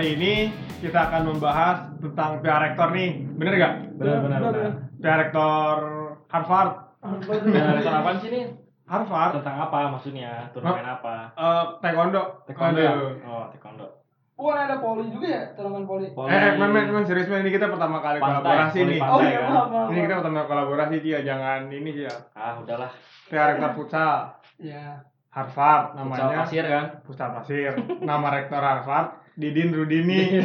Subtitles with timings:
[0.00, 0.48] hari ini
[0.80, 3.20] kita akan membahas tentang pihak rektor nih.
[3.36, 3.72] Bener gak?
[4.00, 4.72] Benar benar benar.
[4.96, 5.76] Pihak rektor
[6.24, 6.70] Harvard.
[7.04, 8.44] Rektor apaan sih nih?
[8.88, 9.36] Harvard.
[9.36, 10.48] Tentang apa maksudnya?
[10.56, 11.36] Turnamen apa?
[11.36, 12.48] Eh, taekwondo.
[12.48, 12.96] Taekwondo ya?
[13.28, 14.00] Oh, taekwondo.
[14.40, 16.16] Bukan ada poli juga ya, turnamen poli.
[16.16, 16.32] Poli.
[16.32, 19.00] Eh, men, men, men, serius men, ini kita pertama kali Pantai, kolaborasi poli nih.
[19.04, 19.12] pantai.
[19.12, 19.52] Oh iya, kan?
[19.52, 19.88] maaf, maaf.
[19.92, 22.16] Ini kita pertama kolaborasi dia, jangan ini sih ya.
[22.32, 22.88] Ah, udahlah.
[23.28, 25.04] Pihak rektor futsal Iya.
[25.28, 26.40] Harvard Futsal namanya.
[26.40, 26.84] pasir kan?
[27.04, 27.72] Futsal pasir.
[28.00, 30.20] Nama rektor Harvard Didin Rudini.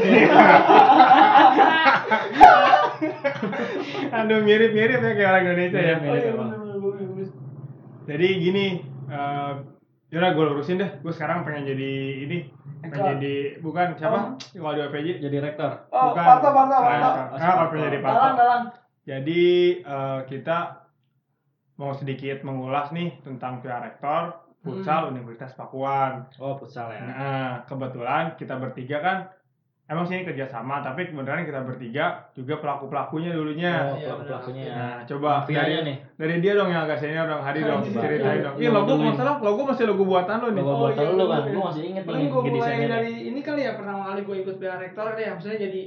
[4.16, 5.96] Aduh mirip-mirip ya kayak orang Indonesia ya.
[6.00, 6.34] Mirip.
[6.38, 6.48] Oh
[6.96, 7.26] iya.
[8.06, 8.66] Jadi gini,
[9.10, 9.52] eh
[10.14, 10.90] yaudah gue lurusin deh.
[11.02, 11.92] Gue sekarang pengen jadi
[12.30, 12.38] ini,
[12.86, 14.38] pengen jadi bukan siapa?
[14.40, 15.08] Kalau di OPJ.
[15.20, 15.90] Jadi rektor.
[15.90, 16.24] Oh, Bukan.
[16.24, 17.22] Pato, Pato, Nah, Pato.
[17.36, 17.98] Nah, kalau pengen jadi.
[18.00, 18.64] Dalang, dalang.
[19.06, 19.44] Jadi
[19.82, 20.58] eh, kita
[21.76, 26.26] mau sedikit mengulas nih tentang pihak rektor futsal Universitas Pakuan.
[26.42, 27.06] Oh, futsal ya.
[27.06, 29.18] Nah, kebetulan kita bertiga kan
[29.86, 33.74] emang sini kerjasama, tapi kebetulan kita bertiga juga pelaku pelakunya dulunya.
[33.86, 34.74] Oh, Iya, pelaku-pelakunya ya.
[34.74, 35.98] Nah, coba Mafianya dari, nih.
[36.18, 38.56] dari dia dong yang agak senior dong, Hari dong, ceritain dong.
[38.58, 40.64] Iya, Iya, logo masalah, logo masih logo buatan lo nih.
[40.66, 41.42] Logo Oh, buat iya, lu kan.
[41.46, 42.90] Gue masih inget nih gue mulai desainnya.
[42.90, 45.82] dari ini kali ya pertama kali gue ikut pihak rektor deh, maksudnya jadi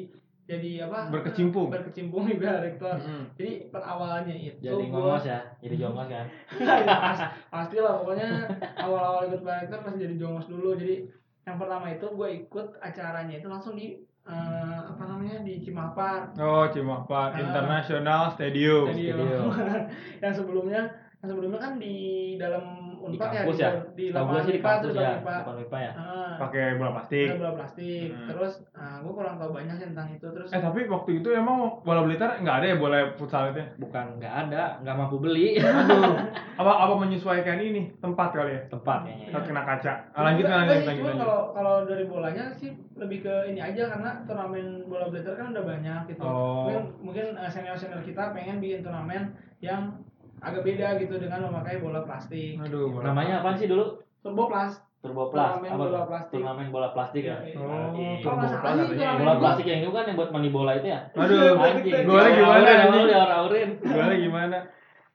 [0.48, 1.12] jadi apa?
[1.12, 1.68] Berkecimpung.
[1.68, 2.96] Berkecimpung di pihak rektor.
[2.96, 3.36] Mm-mm.
[3.36, 5.44] Jadi perawalannya itu Jadi gua- ya.
[5.60, 6.24] Jadi jongos kan.
[6.58, 10.72] Ya, pas- pasti lah pokoknya awal-awal ikut pihak rektor pasti jadi jongos dulu.
[10.72, 11.04] Jadi
[11.44, 16.32] yang pertama itu gue ikut acaranya itu langsung di eh, apa namanya di Cimapar.
[16.34, 17.36] Oh, Cimahpa Ah.
[17.38, 18.88] International Stadium.
[18.88, 19.16] Stadium.
[19.16, 19.48] Stadium.
[20.24, 20.80] yang sebelumnya
[21.18, 21.96] yang sebelumnya kan di
[22.36, 23.70] dalam Di Unpad ya, kampus di, ya.
[23.90, 25.10] di Tahu gue lapangan sih di kampus ya.
[25.18, 25.92] Depan IPA ya.
[25.92, 27.28] Ah, Pakai bola plastik.
[27.34, 28.08] bola plastik.
[28.12, 28.28] Hmm.
[28.28, 28.52] Terus
[28.98, 30.26] gue kurang tahu banyak sih tentang itu.
[30.28, 33.58] Terus Eh, tapi waktu itu emang bola Blitar nggak ada ya bola futsal itu?
[33.58, 33.66] ya?
[33.76, 36.14] Bukan nggak ada, nggak mampu beli Aduh,
[36.56, 38.62] apa apa menyesuaikan ini tempat kali ya?
[38.68, 39.26] tempat kayaknya.
[39.30, 39.48] Kalau ya.
[39.48, 39.92] kena kaca.
[40.12, 40.84] Ah, lanjut lanjut lanjut.
[40.84, 41.20] cuma lanjut.
[41.20, 45.64] kalau kalau dari bolanya sih lebih ke ini aja karena turnamen bola blazer kan udah
[45.64, 46.22] banyak gitu.
[46.22, 46.66] Oh.
[46.66, 49.90] Mungkin mungkin senior senior kita pengen bikin turnamen yang
[50.38, 52.58] agak beda gitu dengan memakai bola plastik.
[52.62, 53.10] Aduh, bola.
[53.10, 53.98] Namanya apa sih dulu?
[54.22, 54.72] Turbo Plus.
[54.98, 55.38] Turbo Plus.
[55.38, 56.34] Turnamen Apa bola plastik.
[56.38, 57.38] Turnamen bola plastik ya.
[57.42, 57.58] Iya, iya.
[57.62, 59.06] Oh, turbo Kalau nggak salah plus sih katanya.
[59.06, 61.00] turnamen Bola plastik yang itu kan yang buat mani bola itu ya.
[61.14, 62.02] Aduh, Anjing.
[62.06, 63.06] Golnya gimana, anjing?
[63.06, 63.68] diaur-aurin.
[63.82, 64.58] Gimana gimana?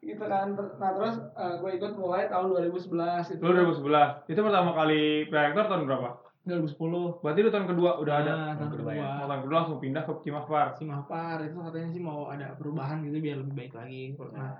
[0.04, 0.48] Gitu kan.
[0.56, 3.42] Nah, terus gue ikut mulai tahun 2011 itu.
[3.44, 4.28] Lu 2011.
[4.28, 6.10] Itu pertama kali pre-rektor tahun berapa?
[6.44, 7.24] 2010.
[7.24, 8.32] Berarti lu tahun kedua udah ada.
[8.36, 9.00] Nah, tahun kedua kedua.
[9.00, 9.24] ya.
[9.24, 10.68] Oh, tahun kedua langsung pindah ke Cimahpar.
[10.76, 14.12] si Mahpar itu katanya sih mau ada perubahan gitu biar lebih baik lagi.
[14.36, 14.52] Nah,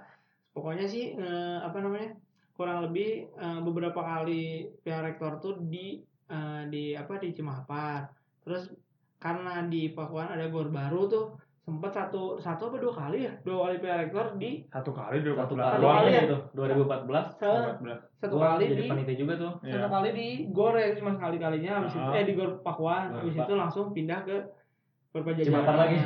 [0.54, 2.14] pokoknya sih eh, apa namanya
[2.54, 4.44] kurang lebih eh, beberapa kali
[4.80, 5.98] pihak rektor tuh di
[6.28, 8.08] eh, di apa di Cimahpar.
[8.42, 8.70] Terus
[9.18, 11.26] karena di Pakuan ada gor baru tuh
[11.58, 15.56] sempat satu satu apa dua kali ya dua kali pihak rektor di Satu kali Satu
[15.56, 15.96] 2014 kali doang.
[15.96, 16.22] kali ya?
[16.22, 17.26] itu 2014.
[17.32, 17.48] se-
[17.80, 18.20] 14.
[18.20, 19.52] satu Gua kali jadi di panitia juga tuh.
[19.64, 19.88] satu Iya.
[19.88, 22.14] kali di gor ya cuma sekali kalinya habis itu Ah.
[22.14, 24.36] eh di gor Pakuan habis itu langsung pindah ke
[25.14, 25.46] Gor Pajajaran.
[25.46, 25.98] Cimapar lagi.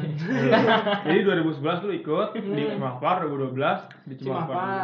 [1.07, 2.75] Jadi 2011 lu ikut di Hmm.
[2.75, 4.83] Cimahpar, 2012 di Cimahpar,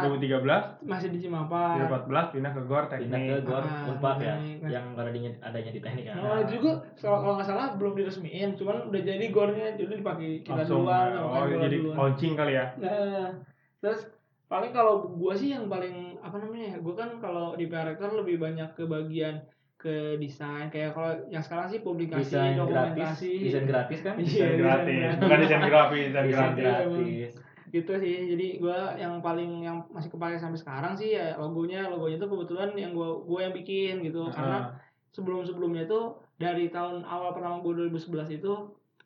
[0.80, 1.76] 2013, masih di Cimapar.
[1.76, 3.44] 2014 pindah ke Gor Pindah ke Teknik.
[3.44, 4.58] Gor Ah, Unpad ya, teknik.
[4.64, 6.16] yang adanya adanya di teknik kan.
[6.16, 10.56] Nah, juga kalau kalau nggak salah belum diresmiin, cuman udah jadi gornya jadi dipakai kita
[10.56, 11.94] Langsung duluan, sama oh, jadi duluan.
[11.94, 12.66] launching kali ya.
[12.80, 13.28] Nah,
[13.78, 14.08] terus
[14.46, 18.16] paling kalau gua sih yang paling apa namanya ya, gua kan kalau di PR Rector
[18.16, 19.44] lebih banyak ke bagian
[19.84, 24.14] ke desain kayak kalau yang sekarang sih publikasi, Desain gratis, dokumentasi, desain gratis kan?
[24.16, 25.20] Iya, Desain desain gratis, gratis.
[25.20, 26.88] bukan desain grafis, desain Desain gratis.
[26.88, 27.32] gratis.
[27.68, 28.16] gitu sih.
[28.30, 32.72] Jadi gua yang paling yang masih kepake sampai sekarang sih ya logonya, logonya tuh kebetulan
[32.72, 34.80] yang gua gua yang bikin gitu karena Ah,
[35.10, 38.52] sebelum-sebelumnya tuh dari tahun awal pertama gue 2011 itu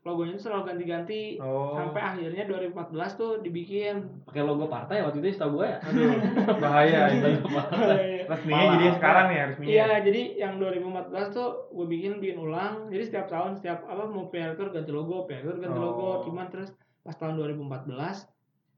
[0.00, 2.72] logonya tuh selalu ganti-ganti oh, sampai akhirnya 2014
[3.14, 5.78] tuh dibikin Pakai logo partai waktu itu setahu gue ya.
[5.82, 6.12] aduh,
[6.62, 7.20] bahaya ini.
[7.36, 8.17] Logo partai.
[8.28, 9.70] Resminya Malah jadi sekarang nih resminya.
[9.70, 12.74] Iya, jadi yang 2014 tuh gue bikin bikin ulang.
[12.88, 15.82] Jadi setiap tahun setiap apa mau PR ganti logo, PR ganti Oh.
[15.82, 16.08] logo.
[16.22, 18.28] Cuman terus pas tahun 2014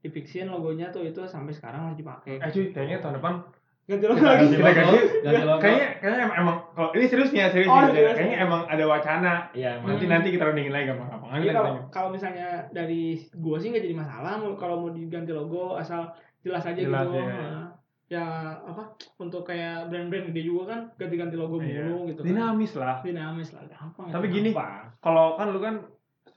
[0.01, 2.39] difixin logonya tuh itu sampai sekarang masih dipakai.
[2.39, 3.33] Eh cuy, kayaknya tahun depan
[3.81, 4.45] Ganti logo lagi.
[4.45, 4.97] ganti, kita ganti.
[5.19, 5.59] Ganti logo.
[5.59, 7.91] Kayaknya, kayaknya emang, emang kalau ini serius nih ya, serius Oh, nih.
[7.91, 8.15] serius.
[8.15, 9.33] Kayaknya emang ada wacana.
[9.51, 9.87] Emang.
[9.89, 11.29] Nanti nanti kita rundingin lagi gampang-gampang.
[11.33, 13.01] Jadi Kita kalau kalau misalnya dari
[13.35, 16.07] gua sih nggak jadi masalah kalau mau diganti logo asal
[16.39, 17.19] jelas aja Jelas, gitu.
[17.19, 17.25] ya.
[17.27, 17.67] Nah,
[18.11, 18.27] ya
[18.59, 18.91] apa
[19.23, 21.87] untuk kayak brand-brand gede juga kan ganti-ganti logo Iya.
[21.87, 22.27] mulu gitu kan.
[22.27, 22.97] Dinamis lah.
[22.99, 24.11] Dinamis lah gampang.
[24.11, 24.51] Tapi gini.
[24.99, 25.75] Kalau kan lu kan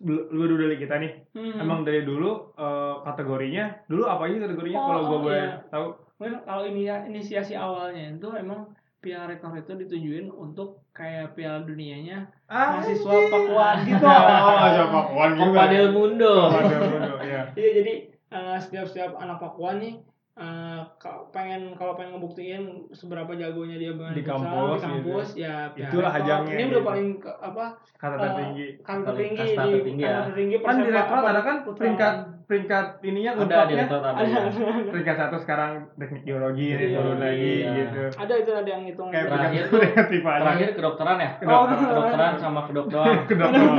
[0.06, 1.12] lu dulu dari kita nih.
[1.35, 1.59] Hmm.
[1.59, 5.59] Emang dari dulu eh, kategorinya, dulu apa aja kategorinya Oh, kalau gua oh, boleh iya.
[5.67, 5.87] tahu?
[6.15, 8.70] Mungkin kalau ini ya inisiasi awalnya itu emang
[9.03, 14.06] Piala Rektor itu ditujuin untuk kayak Piala Dunianya Ah, mahasiswa Pakuan gitu.
[14.06, 14.23] Oh,
[14.55, 15.44] mahasiswa Pakuan juga.
[15.50, 16.35] Copa del Mundo.
[16.55, 17.43] Del Mundo, iya.
[17.59, 17.93] Iya jadi
[18.31, 19.99] eh, setiap setiap anak Pakuan nih
[20.34, 25.88] eh, ka- pengen kalau pengen ngebuktiin seberapa jagonya dia Di kampus, di kampus ya pihak
[25.88, 26.82] Itulah ajangnya ini udah gitu.
[26.84, 27.64] paling ke- apa
[27.94, 30.10] kata Eh, tertinggi kan Paling tertinggi di tertinggi ya.
[30.10, 32.14] kasta tertinggi kan di persepak- rektorat apa, ada kan peringkat
[32.44, 33.96] peringkat ininya Ada di ada.
[33.96, 34.42] ada ya.
[34.84, 37.70] peringkat satu sekarang teknik geologi ini Iya, turun lagi iya.
[37.81, 39.81] gitu ada itu ada yang hitung kayak Terakhir tuh-
[40.20, 41.31] Terakhir kedokteran ya?
[41.38, 41.78] Kedokteran.
[41.86, 43.16] Kedokteran sama kedok doang.
[43.31, 43.78] kedokteran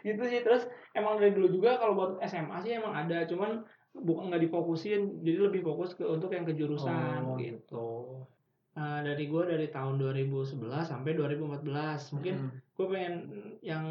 [0.00, 3.60] gitu sih terus emang dari dulu juga kalau buat SMA sih emang ada cuman
[3.92, 7.88] bukan nggak difokusin jadi lebih fokus ke untuk yang kejurusan Oh, gitu
[8.70, 10.46] Nah, dari gue dari tahun 2011
[10.80, 11.66] sampai 2014
[12.12, 12.54] mungkin Hmm.
[12.70, 13.14] gue pengen
[13.60, 13.84] yang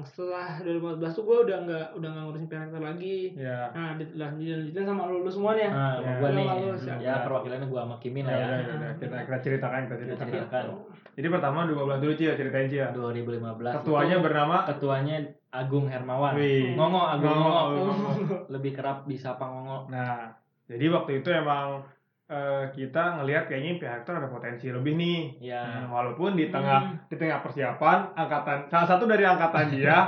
[0.00, 5.10] setelah 2014 tuh gue udah nggak udah nggak ngurusin karakter lagi ya nah dilanjutin sama
[5.10, 6.14] lulus semuanya Nah, sama Ya.
[6.16, 6.46] gua nih.
[6.46, 6.98] Sama lu, siap.
[7.00, 8.46] Ya, perwakilannya gua sama Kimin ya lah ya.
[8.46, 8.92] udah, ya udah.
[8.96, 10.64] kita kita ceritakan kita Kita ceritakan ceritakan.
[11.10, 13.76] jadi pertama 2015 dulu Cia ceritain Cia 2015.
[13.76, 15.16] ketuanya itu bernama ketuanya
[15.50, 16.34] Agung Hermawan.
[16.34, 16.74] Wih.
[16.74, 17.92] Ngongo Agung Ngongo, Ngongo.
[17.92, 18.36] Ngongo.
[18.54, 19.90] Lebih kerap disapa Ngongo.
[19.90, 20.30] Nah,
[20.64, 21.82] jadi waktu itu emang
[22.26, 25.20] eh, kita ngelihat kayaknya pihak rektor ada potensi lebih nih.
[25.42, 25.62] Ya.
[25.82, 26.96] Hmm, walaupun di tengah Hmm.
[27.10, 30.06] di tengah persiapan angkatan salah satu dari angkatan dia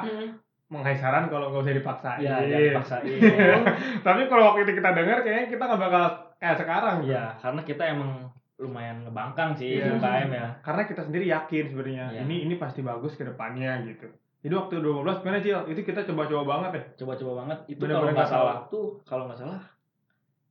[0.71, 2.23] menghai saran kalau nggak usah dipaksain.
[2.23, 3.19] Ya, jangan dipaksain.
[4.07, 6.05] Tapi kalau waktu itu kita dengar kayaknya kita nggak bakal
[6.39, 6.97] kayak sekarang.
[7.03, 7.11] gitu.
[7.13, 8.11] Iya, karena kita emang
[8.57, 9.99] lumayan ngebangkang sih Iya.
[9.99, 10.47] UKM ya.
[10.63, 12.21] Karena kita sendiri yakin sebenarnya Iya.
[12.23, 14.07] ini ini pasti bagus ke depannya gitu.
[14.43, 15.59] Jadi waktu 2015 gimana Cil?
[15.71, 16.83] Itu kita coba-coba banget ya.
[16.99, 17.59] Coba-coba banget.
[17.69, 19.61] Itu kalau nggak salah tuh, kalau nggak salah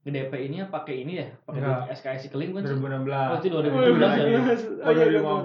[0.01, 1.61] GDP ini ya pakai ini ya, pakai.
[1.91, 2.73] SKS Keling kan sih?
[2.73, 3.05] 2016.
[3.05, 4.39] Oh, itu Oh, 2017 ya.
[4.81, 4.95] Kalau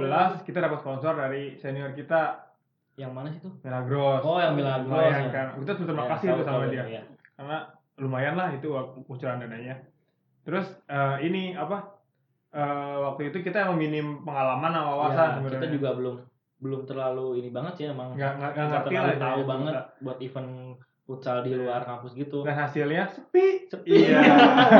[0.00, 2.40] 2015 kita dapat sponsor dari senior kita
[2.96, 3.52] Yang mana sih tuh?
[3.60, 4.24] Milagros.
[4.24, 5.28] Oh, yang Milagros, Lumayan ya.
[5.28, 5.46] kan.
[5.60, 6.84] Kita terima Ya, kasih tuh sama dia.
[6.88, 7.02] ya.
[7.36, 7.58] Karena
[7.96, 8.68] lumayan lah itu
[9.04, 9.76] kucuran dananya.
[10.40, 11.92] Terus eh, ini apa?
[12.48, 15.60] eh, waktu itu kita emang minim pengalaman sama wawasan Ya, sebenarnya.
[15.60, 16.14] kita juga belum
[16.58, 18.12] belum terlalu ini banget sih emang.
[18.12, 19.82] nggak nggak nggak Nggak terlalu lah tahu ya, banget kita.
[20.00, 20.50] buat event
[21.02, 22.38] futsal di luar kampus gitu.
[22.42, 23.46] Dan hasilnya sepi.
[23.66, 23.88] Sepi.
[23.92, 24.18] Iya.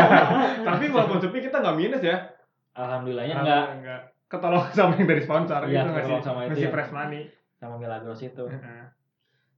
[0.66, 2.16] Tapi walaupun sepi kita nggak minus ya.
[2.72, 4.00] Alhamdulillahnya enggak Enggak.
[4.26, 6.72] Ketolong sama yang dari sponsor Iya, gitu ngasih sama itu ngasih ya.
[6.72, 7.22] fresh money.
[7.54, 8.44] sama Milagros itu.
[8.44, 8.84] Heeh.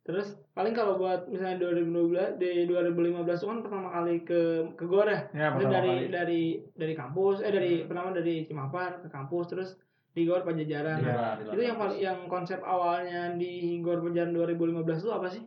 [0.00, 2.96] terus paling kalau buat misalnya 2012 di 2015
[3.28, 4.40] itu kan pertama kali ke
[4.72, 6.08] ke Gor ya Ya, dari kali.
[6.08, 6.42] dari
[6.72, 9.70] dari kampus eh dari pertama dari Cimapar ke kampus terus
[10.10, 15.10] di Gor Pajajaran Nah, luar itu yang yang konsep awalnya di Gor Pajajaran 2015 itu
[15.10, 15.44] apa sih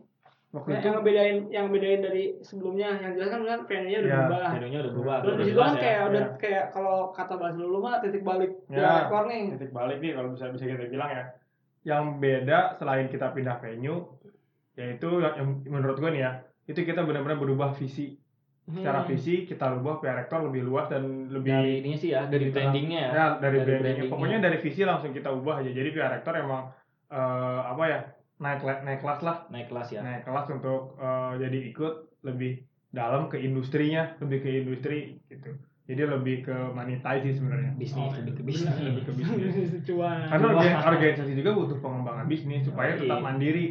[0.52, 4.10] Waktu yang, itu yang ngebedain yang bedain dari sebelumnya yang jelas kan kan venue-nya udah
[4.10, 5.16] Ya, berubah Venue-nya udah berubah.
[5.18, 5.80] terus di situ 2012 kan ya.
[5.80, 6.36] kayak udah ya.
[6.36, 8.76] kayak kalau kata bahasa dulu mah titik balik Ya.
[8.78, 11.24] ya rekor nih titik balik nih kalau bisa bisa kita bilang ya.
[11.82, 13.98] Yang beda selain kita pindah venue
[14.72, 16.32] yaitu yang, yang menurut gue nih ya,
[16.64, 18.16] itu kita benar-benar berubah visi.
[18.62, 19.08] Secara Hmm.
[19.08, 22.54] visi kita rubah pihak rektor lebih luas dan lebih dari ini sih ya, dari Gitu.
[22.54, 23.10] brandingnya ya.
[23.10, 23.80] Ya, dari, Dari brandingnya.
[23.82, 24.12] brandingnya.
[24.14, 25.70] Pokoknya dari visi langsung kita ubah aja.
[25.70, 26.62] Jadi pihak rektor emang
[27.08, 27.18] eh,
[27.62, 27.98] apa ya
[28.38, 30.00] naik naik kelas lah, Naik kelas ya.
[30.00, 32.52] naik kelas untuk eh, jadi ikut lebih
[32.88, 35.52] dalam ke industrinya, lebih ke industri gitu.
[35.82, 37.74] Jadi lebih ke monetize sih sebenarnya.
[37.74, 38.40] Bisnis, Oh, lebih ke.
[38.40, 39.02] Lebih bisnis.
[39.02, 39.70] ke bisnis.
[39.90, 40.46] cuan Karena
[40.86, 43.26] organisasi juga butuh pengembangan bisnis supaya tetap Iya.
[43.26, 43.66] mandiri.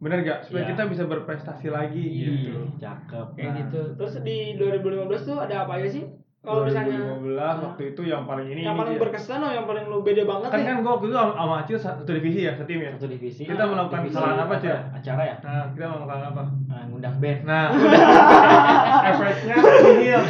[0.00, 0.38] Bener gak?
[0.42, 0.70] Supaya Iya.
[0.72, 2.56] kita bisa berprestasi lagi gitu.
[2.56, 3.26] Ih, Cakep.
[3.34, 3.56] kayak Nah.
[3.60, 6.04] gitu terus di 2015 tuh ada apa aja sih
[6.40, 9.02] kalau misalnya 2015 waktu itu yang paling ini yang ini paling Cil.
[9.02, 11.54] berkesan atau yang paling lu beda banget kan nih kan gue waktu itu sama sama
[11.60, 12.90] Acil satu divisi ya, setim ya.
[12.96, 13.42] Satu divisi.
[13.44, 14.72] Kita melakukan divisi kesalahan apa, Cil?
[14.72, 14.78] ya?
[14.90, 15.36] Acara ya?
[15.38, 16.42] Nah, kita melakukan apa?
[16.64, 17.40] Nah, ngundang band.
[17.44, 17.64] Nah,
[19.10, 20.20] efeknya nihil.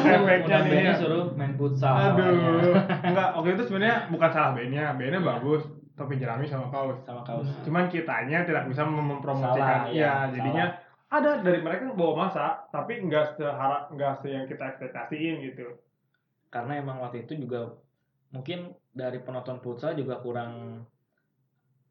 [0.00, 0.94] Efeknya nihil.
[0.96, 1.94] suruh main futsal.
[2.16, 2.72] Aduh,
[3.04, 3.28] enggak.
[3.34, 5.62] Waktu itu sebenarnya bukan salah bandnya, bandnya bagus,
[5.94, 6.98] topi jerami sama kaos.
[7.04, 7.46] Sama kaos.
[7.64, 9.88] Cuman kitanya tidak bisa mem- mempromosikan.
[9.88, 10.64] Salah, Iya, ya, jadinya
[11.12, 15.68] ada dari mereka bawa masa, tapi enggak seharap enggak se yang kita ekspektasiin gitu.
[16.48, 17.68] Karena emang waktu itu juga
[18.32, 20.84] mungkin dari penonton futsal juga kurang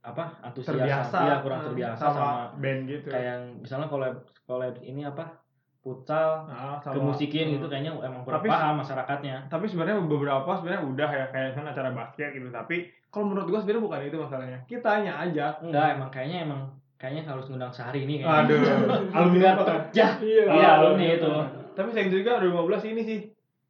[0.01, 3.07] apa antusias Terbiasa, iya kurang terbiasa sama, sama, band gitu.
[3.13, 5.40] kayak yang misalnya collab collab ini apa
[5.81, 7.71] futsal Nah, sama- kemusikin gitu hmm.
[7.71, 9.35] kayaknya emang kurang Tapi- paham masyarakatnya.
[9.49, 12.47] tapi sebenarnya beberapa sebenarnya udah ya kayak misalnya acara basket gitu.
[12.47, 12.75] Tapi
[13.07, 14.59] kalau menurut gua sebenarnya bukan itu masalahnya.
[14.63, 15.57] Kitanya aja.
[15.59, 16.61] Enggak emang kayaknya emang
[16.95, 18.45] kayaknya harus ngundang sehari ini kayaknya.
[18.45, 18.59] Aduh.
[19.17, 20.43] Alumni Biar apa kan pecah iya.
[20.47, 21.29] Iya, alumni itu.
[21.71, 23.19] tapi sayang juga 2015 ini sih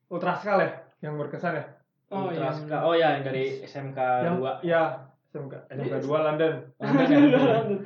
[0.08, 1.64] ultraskal ya yang berkesan ya?
[2.10, 2.44] Oh iya.
[2.44, 2.78] Ultraska.
[2.82, 3.96] oh ya yang dari SMK
[4.28, 4.82] yang 2 ya
[5.32, 6.54] SMK SMK 2 London.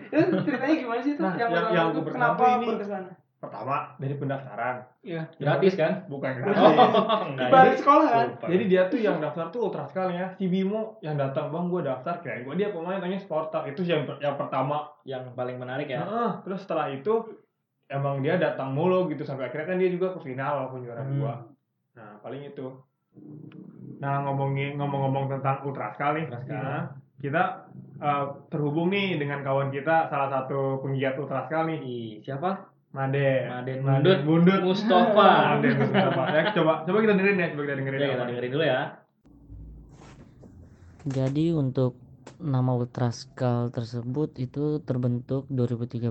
[0.10, 3.04] Itu ceritanya gimana sih tuh Nah, yang- yang gua berkesan kenapa berkesan
[3.46, 4.76] pertama dari pendaftaran.
[5.06, 5.30] Iya.
[5.38, 6.10] Gratis kan?
[6.10, 6.58] Bukan gratis.
[7.30, 8.28] Enggak balik sekolah kan?
[8.34, 8.46] Lupa.
[8.50, 12.44] jadi dia tuh yang daftar tuh ultraskalnya si Bimo yang datang bang gua daftar kayak
[12.44, 12.54] gua.
[12.58, 14.90] Dia pemain tanya sportak itu yang yang pertama.
[15.06, 16.02] Yang paling menarik ya?
[16.02, 17.14] Heeh, terus setelah itu
[17.86, 19.22] emang dia datang mulu gitu.
[19.22, 21.14] Sampai akhirnya kan dia juga ke final walaupun juara Hmm.
[21.22, 21.34] dua.
[21.96, 22.68] Nah paling itu.
[24.02, 26.12] Nah ngomongin ngomong-ngomong tentang nih, Ultraskal.
[26.52, 26.84] nah,
[27.16, 27.44] kita
[27.96, 33.42] eh, terhubung nih dengan kawan kita salah satu penggiat ultraskal nih, Ih, siapa Maden.
[33.52, 34.60] Maden Maden Bundut Bundut.
[34.64, 35.30] Mustafa.
[35.60, 36.24] Maden Mustafa.
[36.32, 38.00] Ya, coba coba kita dengerin ya, coba kita dengerin.
[38.00, 38.82] Ya kita dengerin dulu ya.
[41.06, 42.00] Jadi untuk
[42.40, 46.08] nama Ultraskal tersebut itu terbentuk 2013.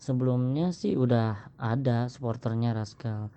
[0.00, 3.28] Sebelumnya sih udah ada supporternya Raskal.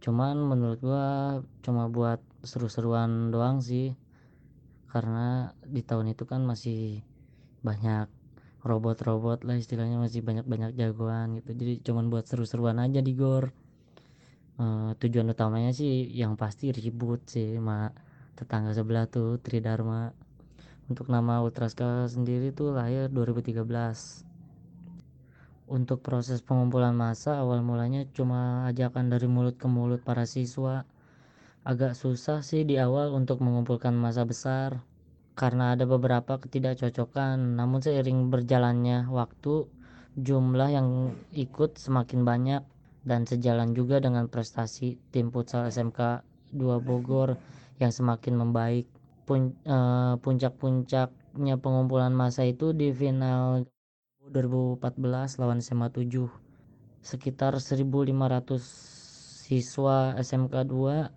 [0.00, 3.92] Cuman menurut gua cuma buat seru-seruan doang sih.
[4.88, 7.04] Karena di tahun itu kan masih
[7.60, 8.08] banyak
[8.66, 11.54] robot-robot lah istilahnya masih banyak-banyak jagoan gitu.
[11.54, 13.48] Jadi cuman buat seru-seruan aja di GOR.
[14.56, 17.92] Eh, tujuan utamanya sih yang pasti ribut sih sama
[18.40, 20.16] tetangga sebelah tuh Tridharma
[20.88, 23.68] untuk nama Ultraskal sendiri tuh lahir 2013
[25.68, 30.88] untuk proses pengumpulan massa awal mulanya cuma ajakan dari mulut ke mulut para siswa
[31.60, 34.80] agak susah sih di awal untuk mengumpulkan massa besar
[35.36, 37.60] karena ada beberapa ketidakcocokan.
[37.60, 39.68] Namun seiring berjalannya waktu
[40.16, 42.62] jumlah yang ikut semakin banyak
[43.04, 46.24] dan sejalan juga dengan prestasi tim futsal SMK
[46.56, 47.36] 2 Bogor
[47.78, 48.88] yang semakin membaik.
[49.28, 53.66] Pun- eh, puncak-puncaknya pengumpulan massa itu di final
[54.30, 56.26] 2014 lawan SMA 7
[57.02, 58.58] sekitar 1500
[59.46, 61.10] siswa SMK 2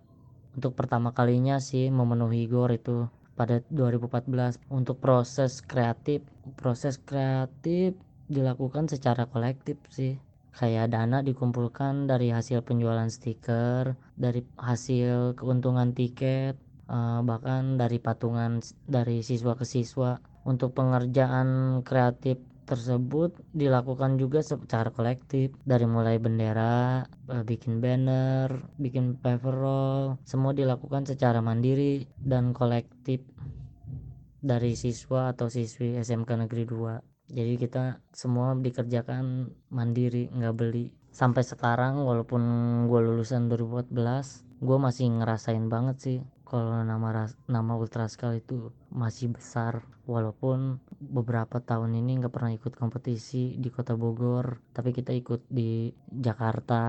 [0.54, 6.19] untuk pertama kalinya sih memenuhi GOR itu pada 2014 untuk proses kreatif.
[6.60, 7.96] Proses kreatif
[8.27, 10.19] dilakukan secara kolektif sih.
[10.51, 16.60] Kayak dana dikumpulkan dari hasil penjualan stiker dari hasil keuntungan tiket
[16.91, 20.19] eh, bahkan dari patungan dari siswa ke siswa.
[20.43, 29.18] Untuk pengerjaan kreatif tersebut dilakukan juga secara kolektif dari mulai bendera, eh, bikin banner, bikin
[29.18, 33.26] paper roll, semua dilakukan secara mandiri dan kolektif
[34.40, 37.02] dari siswa atau siswi SMK Negeri 2.
[37.30, 40.94] Jadi kita semua dikerjakan mandiri, nggak beli.
[41.10, 42.42] Sampai sekarang walaupun
[42.86, 46.20] gue lulusan 2014, gue masih ngerasain banget sih
[46.51, 49.74] kalau nama ras- nama Ultraskal itu masih besar
[50.10, 54.58] walaupun beberapa tahun ini nggak pernah ikut kompetisi di kota Bogor.
[54.75, 56.82] Tapi kita ikut di Jakarta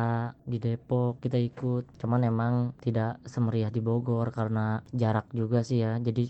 [0.50, 1.83] di Depok kita ikut.
[2.00, 5.93] Cuman emang tidak semeriah di Bogor karena jarak juga sih ya.
[6.00, 6.25] Jadi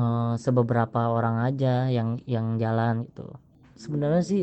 [0.00, 3.26] eh, sebeberapa orang aja yang yang jalan gitu.
[3.76, 4.42] Sebenarnya sih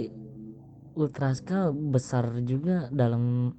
[0.94, 3.50] Ultraskal besar juga dalam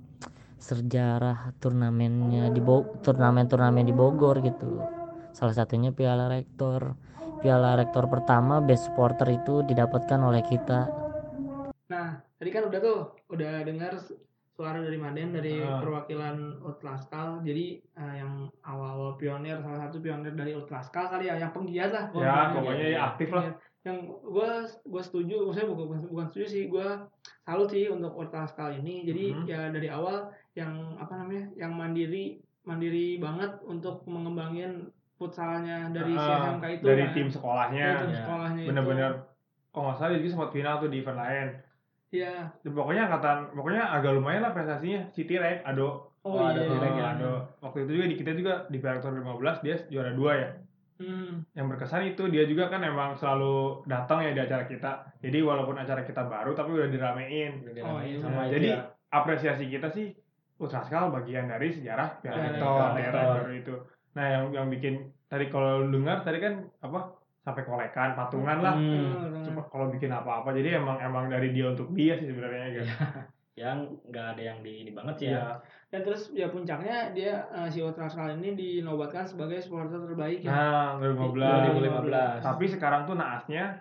[0.65, 4.81] sejarah turnamennya di Bo- turnamen-turnamen di Bogor gitu
[5.31, 6.97] salah satunya Piala Rektor
[7.39, 11.05] Piala Rektor pertama best supporter itu didapatkan oleh kita
[11.85, 14.17] Nah, tadi kan udah tuh, udah dengar su-
[14.57, 15.79] suara dari Maden dari Ah.
[15.79, 17.45] perwakilan Ultraskal.
[17.45, 22.05] Jadi eh, yang awal-awal pionir, salah satu pionir dari Ultraskal kali ya, yang penggiat lah.
[22.09, 22.55] Ya, pokoknya.
[22.57, 23.45] pokoknya ya aktif lah.
[23.85, 24.49] Yang gue
[24.81, 26.89] gue setuju, maksudnya bukan bukan, bukan setuju sih, gue
[27.45, 29.05] salut sih untuk Ultraskal ini.
[29.05, 29.45] Jadi Mhm.
[29.45, 36.27] ya dari awal yang apa namanya, yang mandiri mandiri banget untuk mengembangin futsalnya dari si
[36.27, 36.85] Ah, SMK itu.
[36.85, 37.13] dari kan.
[37.13, 37.87] tim sekolahnya.
[37.87, 38.19] Dari tim Ya.
[38.25, 38.65] sekolahnya.
[38.67, 39.11] Bener-bener
[39.69, 41.49] kalau nggak salah juga sempat final tuh di event lain.
[42.09, 42.35] Iya.
[42.63, 45.11] Dan pokoknya angkatan, pokoknya agak lumayan lah prestasinya.
[45.11, 46.15] Si Tirek, Ado.
[46.25, 46.71] Oh, Oh, ada iya.
[46.71, 47.07] Tirek Oh, ya.
[47.13, 47.33] Ado.
[47.61, 50.51] Waktu itu juga di kita juga di Piala Rektor 15 dia juara dua ya.
[50.95, 51.43] Hmm.
[51.53, 54.93] Yang berkesan itu dia juga kan emang selalu datang ya di acara kita.
[55.19, 57.53] Jadi walaupun acara kita baru tapi udah diramein.
[57.61, 58.23] Udah Oh, iya.
[58.23, 58.69] sama itu Jadi
[59.11, 60.15] apresiasi kita sih
[60.65, 62.89] Ultraskal bagian dari sejarah Piala Rektor Rektor.
[62.97, 63.75] daerah baru itu.
[64.15, 64.95] Nah yang yang bikin
[65.27, 68.75] tadi kalau lu dengar tadi kan apa sampai kolekan patungan lah.
[68.75, 69.45] Hmm.
[69.45, 72.77] Coba kalau bikin apa-apa jadi emang emang dari dia untuk dia sih sebenarnya Iya.
[72.81, 72.89] gitu.
[73.55, 75.39] yang nggak ada yang di ini banget sih ya.
[75.39, 75.47] Iya.
[75.95, 80.51] Dan terus ya puncaknya dia eh, si Ultraskal ini dinobatkan sebagai supporter terbaik ya.
[80.51, 81.79] Nah, 2015.
[82.03, 82.43] 2015.
[82.43, 83.79] Tapi sekarang tuh naasnya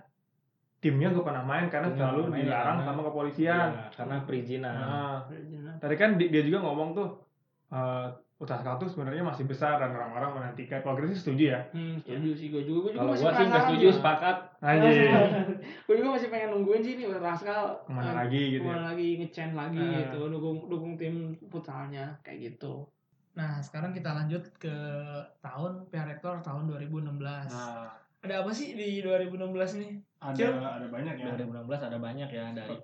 [0.78, 3.68] timnya gak pernah main karena Timnya selalu dilarang sama kepolisian.
[3.72, 4.74] Iya, karena perizinan.
[4.76, 7.10] Nah, Nah, tadi kan di- dia juga ngomong tuh
[7.70, 10.84] eh Ultraskal tuh sebenarnya masih besar dan orang-orang menantikan.
[10.84, 11.60] Kalau sih setuju ya.
[11.72, 12.80] Hmm, setuju sih gue juga.
[12.82, 14.38] Gue juga Kalau sih nggak penasaran setuju, sepakat.
[14.60, 14.94] Anjir.
[15.88, 18.60] gue juga masih pengen nungguin sih nih Ultraskal Ke mana eh, lagi gitu ya.
[18.60, 19.96] ke mana lagi ngecen lagi Ah.
[20.02, 21.16] gitu dukung dukung tim
[21.48, 22.84] futsalnya kayak gitu.
[23.34, 24.76] Nah sekarang kita lanjut ke
[25.40, 27.48] tahun Piala Rektor tahun 2016.
[27.48, 29.40] Nah, Ada apa sih di 2016
[29.78, 29.92] nih?
[30.20, 30.52] ada Cil.
[30.52, 31.32] ada banyak ya.
[31.34, 32.76] 2016 ada banyak ya dari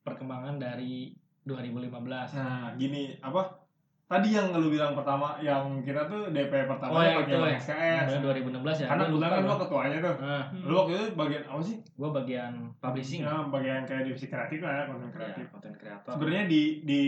[0.00, 2.36] perkembangan dari 2015.
[2.36, 3.60] Nah, gini apa?
[4.04, 7.54] Tadi yang lu bilang pertama yang kita tuh DP pertama Oh, pakai itu ya.
[7.54, 8.06] SKS.
[8.10, 8.86] Bener, 2016 ya.
[8.90, 9.58] Karena kebetulan kan gua.
[9.60, 10.14] ketuanya tuh.
[10.18, 11.76] Nah, Lu waktu itu bagian apa sih?
[11.94, 13.22] gua bagian publishing.
[13.22, 15.44] Ya, bagian kayak divisi kreatif lah ya, konten Ya, kreatif.
[15.48, 16.10] konten kreator.
[16.10, 17.02] Sebenarnya di di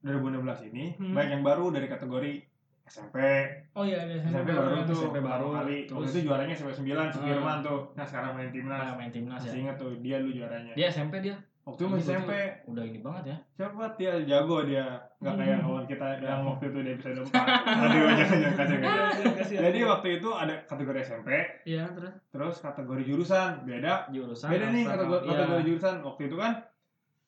[0.00, 1.14] 2016 ini Hmm.
[1.14, 2.32] banyak yang baru dari kategori
[2.84, 3.16] SMP.
[3.72, 5.48] Oh iya ada SMP baru tuh SMP baru.
[5.54, 5.78] kali.
[5.86, 7.26] Waktu Terus- itu juaranya SMP 9 si Hmm.
[7.30, 7.80] Firman tuh.
[7.94, 8.82] Nah, sekarang main timnas.
[8.82, 9.62] Nah, main timnas Masih ya.
[9.62, 10.74] ingat tuh dia lu juaranya.
[10.74, 11.38] Dia SMP dia.
[11.64, 12.30] Waktu itu masih SMP
[12.66, 13.36] Udah ini banget ya.
[13.54, 14.84] siapa dia jago dia
[15.16, 15.64] nggak kayak Hmm.
[15.64, 17.32] kawan kita yang waktu itu di episode 4
[17.80, 21.28] aduh jangan jangan jadi waktu itu ada kategori SMP
[21.64, 22.12] Iya, terus.
[22.28, 24.48] terus kategori jurusan beda Jurusan.
[24.50, 25.30] beda nih kategori, iya.
[25.34, 26.52] kategori jurusan waktu itu kan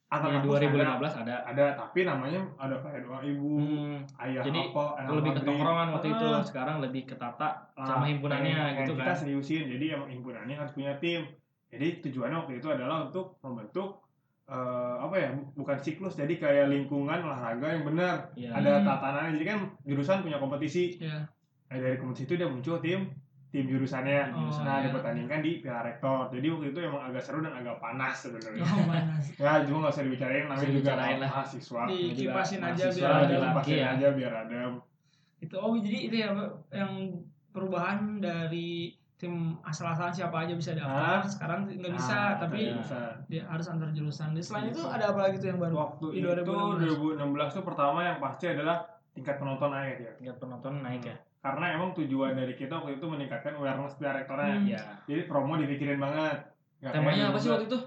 [0.06, 1.34] antar Di kampus ada 2015 ada.
[1.44, 5.88] ada tapi namanya ada kayak doa ibu Hmm, ayah Jadi, apa ayah lebih ke tongkrongan
[5.90, 6.26] waktu itu.
[6.28, 6.42] Ah.
[6.44, 9.02] Sekarang lebih ketata Ah, sama himpunannya pengen- gitu kan.
[9.02, 11.26] kita seriusin jadi emang himpunannya harus punya tim
[11.66, 14.05] jadi tujuannya waktu itu adalah untuk membentuk
[14.46, 14.58] eh,
[14.96, 18.50] apa ya bu- bukan siklus jadi kayak lingkungan olahraga yang benar Iya.
[18.52, 18.86] ada Hmm.
[18.86, 21.26] tatanannya jadi kan jurusan punya kompetisi Iya.
[21.66, 23.10] nah, dari kompetisi itu dia muncul tim
[23.48, 24.86] tim jurusannya Oh, nah iya.
[24.86, 28.84] dipertandingkan di pihak rektor jadi waktu itu emang agak seru dan agak panas sebenarnya Oh,
[28.84, 29.24] panas.
[29.40, 31.08] ya cuma nggak usah dibicarain namanya juga lah.
[31.20, 33.26] mahasiswa Dikipasin aja biar ada.
[33.28, 33.86] dikipasin ya.
[33.92, 34.72] aja biar adem
[35.36, 36.28] Itu oh jadi itu ya
[36.70, 36.92] yang
[37.50, 40.76] perubahan dari tim asal-asalan siapa aja bisa Ah.
[40.78, 41.18] daftar.
[41.26, 42.76] Sekarang nggak bisa, Nah, tapi iya.
[42.76, 43.00] bisa.
[43.26, 44.28] dia harus antar jurusan.
[44.30, 44.92] Dan selain itu Bisa.
[44.92, 45.74] ada apa lagi tuh yang baru?
[45.74, 46.76] waktu Di itu 2016.
[47.16, 48.76] 2016 tuh pertama yang pasti adalah
[49.10, 51.16] tingkat penonton naik ya Tingkat penonton naik ya.
[51.38, 54.66] karena emang tujuan dari kita waktu itu meningkatkan awareness pihak rektornya Hmm.
[54.66, 54.80] Iya.
[55.06, 56.36] jadi promo dipikirin banget
[56.76, 57.78] kayak Temanya apa sih waktu itu?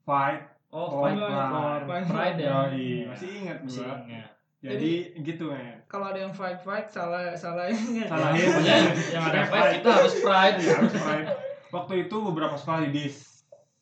[0.00, 1.48] fight Oh, Oh, fight Pride.
[1.48, 2.06] for Pride.
[2.06, 2.50] Pride ya.
[2.68, 4.28] Yoi, masih ingat Masih gua ingat.
[4.60, 8.02] Jadi gitu men Kalau ada yang fight fight salah salah ini.
[8.02, 8.42] Salahin.
[8.44, 8.76] Pokoknya
[9.14, 10.56] yang ada fight kita harus pride.
[10.58, 11.28] Iya, harus Pride.
[11.68, 13.16] waktu itu beberapa sekolah di dis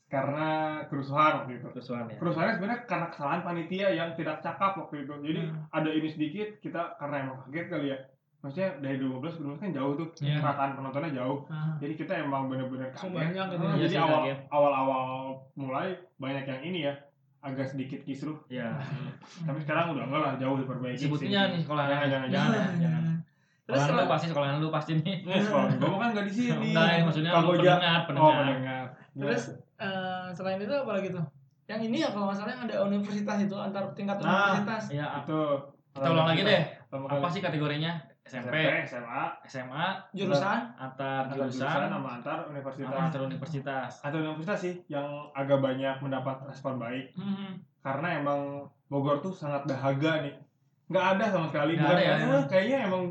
[0.07, 0.51] karena
[0.87, 2.15] kerusuhan waktu itu Kerusuhan ya.
[2.17, 5.67] kerusuhannya sebenarnya karena kesalahan panitia yang tidak cakap waktu itu jadi Hmm.
[5.73, 7.99] ada ini sedikit kita karena emang kaget kali ya
[8.39, 10.39] maksudnya dari 2012 ke 2012 kan jauh tuh Iya.
[10.41, 13.19] rataan penontonnya jauh Nah, jadi kita emang bener-bener Langsung kaget.
[13.25, 13.67] banyak gitu Ah, ya.
[13.67, 14.39] Iya jadi sih, awal kaget.
[14.49, 15.05] awal awal
[15.57, 16.95] mulai banyak yang ini ya
[17.39, 18.75] agak sedikit kisruh Ya.
[19.47, 22.51] tapi sekarang udah enggak lah jauh diperbaiki Sebutinnya nih sekolah jangan jangan jangan.
[22.53, 23.03] jangan jangan.
[23.67, 25.17] Terus Sekolah lu setelah- pasti sekolah lu pasti nih.
[25.21, 27.59] Ini sekolah gue kan nggak di sini Enggak, ya, maksudnya lu Kamboja.
[27.59, 28.35] pendengar, oh pendengar.
[28.39, 28.85] pendengar
[29.17, 29.43] Terus
[29.77, 31.25] eh, selain itu apa lagi tuh?
[31.67, 34.55] Yang ini ya kalau nggak salah yang ada universitas itu antar tingkat Nah.
[34.55, 34.83] universitas.
[34.89, 35.39] Ya, itu
[35.93, 36.63] kita ulang lagi deh.
[36.89, 37.93] Apa sih kategorinya?
[38.27, 38.55] SMP,
[38.91, 40.75] SMA SMA, Jurusan?
[40.75, 42.91] antar antar jurusan jurusan, sama antar universitas.
[42.91, 43.93] sama antar universitas.
[44.03, 47.15] antar universitas sih yang agak banyak mendapat respon baik.
[47.15, 47.63] Hmm.
[47.87, 50.35] karena emang Bogor tuh sangat dahaga nih.
[50.91, 51.79] Nggak ada sama sekali.
[51.79, 52.43] Nggak Bukan ada ya, emang.
[52.51, 53.05] kayaknya emang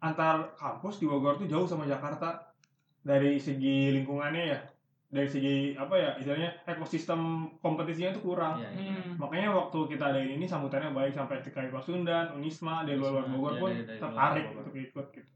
[0.00, 2.52] antar kampus di Bogor tuh jauh sama Jakarta.
[3.00, 4.60] Dari segi lingkungannya ya.
[5.08, 7.20] Dari segi apa ya istilahnya ekosistem
[7.58, 8.92] kompetisinya tuh kurang Iya, iya.
[8.94, 9.14] Hmm.
[9.16, 13.34] makanya waktu kita ada ini sambutannya baik sampai TKI Pasundan, Unisma dari luar luar Unisma,
[13.34, 14.60] Bogor iya, pun dari- dari luar tertarik Bogor.
[14.60, 15.28] untuk ikut gitu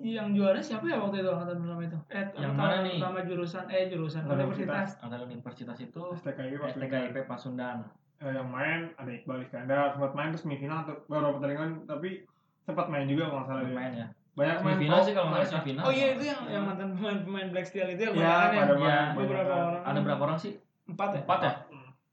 [0.00, 1.98] Yang juara siapa ya waktu itu angkatan pertama itu?
[2.08, 2.96] Eh, Yang mana nih?
[2.96, 4.48] Pertama jurusan eh jurusan Universitas.
[4.48, 4.88] universitas.
[5.04, 7.76] Antar universitas itu STKI Pasundan STKIP Pasundan.
[8.16, 12.24] Eh, yang main ada Iqbal Iskandar sempat main terus semifinal atau beberapa pertandingan tapi
[12.62, 14.06] sempat main juga kalau nggak salah Main ya.
[14.34, 15.82] Banyak main Semifinal top sih kalau nggak semifinal.
[15.82, 18.58] Oh iya itu yang yang mantan pemain pemain Black Steel itu yang Ya, kebanyakan ya.
[18.58, 19.64] pada Iya, banyak- beberapa banyak.
[19.64, 19.82] orang.
[19.84, 20.52] Ada berapa orang sih?
[20.84, 21.20] Empat ya?
[21.22, 21.52] Empat ya?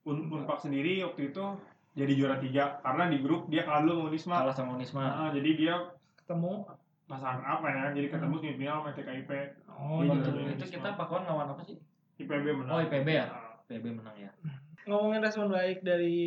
[0.02, 1.44] Un Unpak sendiri waktu itu
[1.92, 4.36] jadi juara tiga karena di grup dia kalah dulu sama Unisma.
[4.40, 5.02] Kalah sama Unisma.
[5.04, 5.76] Nah, jadi dia
[6.16, 6.54] Ketemu.
[7.04, 7.84] pasangan apa ya?
[7.92, 9.32] Jadi ketemu semifinal sama TKIP.
[9.68, 10.30] Oh Iya, gitu.
[10.32, 10.50] iya.
[10.54, 11.76] Itu kita pakuan lawan apa sih?
[12.18, 12.72] IPB menang.
[12.72, 13.26] Oh, IPB ya?
[13.28, 14.32] Nah, PB menang ya.
[14.82, 16.18] Ngomongin respon baik dari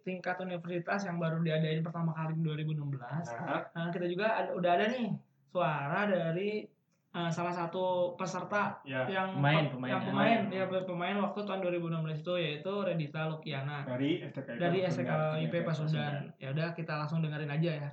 [0.00, 3.26] tingkat universitas yang baru diadain pertama kali di 2016.
[3.26, 5.10] Nah, Nah, kita juga ada, udah ada nih
[5.48, 6.62] suara dari
[7.08, 10.06] eh, salah satu peserta ya yang Pemain, pe- pemain, yang ya.
[10.06, 14.58] pemain ya pemain waktu tahun 2016 itu yaitu Redita Lukiana dari STKIP.
[14.60, 15.18] dari Pasundan.
[15.32, 16.14] SKIP Pasundan.
[16.36, 17.90] Ya udah kita langsung dengerin aja ya.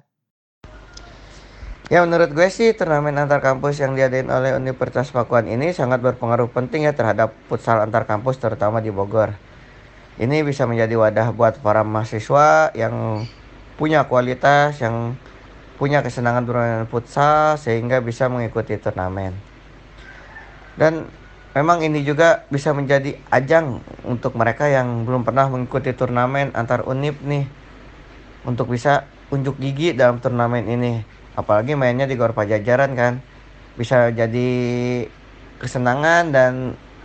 [1.85, 6.49] Ya menurut gue sih turnamen antar kampus yang diadain oleh Universitas Pakuan ini sangat berpengaruh
[6.49, 9.37] penting ya terhadap futsal antar kampus terutama di Bogor.
[10.17, 13.21] Ini bisa menjadi wadah buat para mahasiswa yang
[13.77, 15.13] punya kualitas, yang
[15.75, 19.35] punya kesenangan bermain futsal sehingga bisa mengikuti turnamen.
[20.75, 21.07] Dan
[21.55, 27.19] memang ini juga bisa menjadi ajang untuk mereka yang belum pernah mengikuti turnamen antar unip
[27.23, 27.47] nih
[28.43, 31.03] untuk bisa unjuk gigi dalam turnamen ini.
[31.35, 33.13] Apalagi mainnya di Gor Pajajaran kan.
[33.75, 34.49] Bisa jadi
[35.59, 36.51] kesenangan dan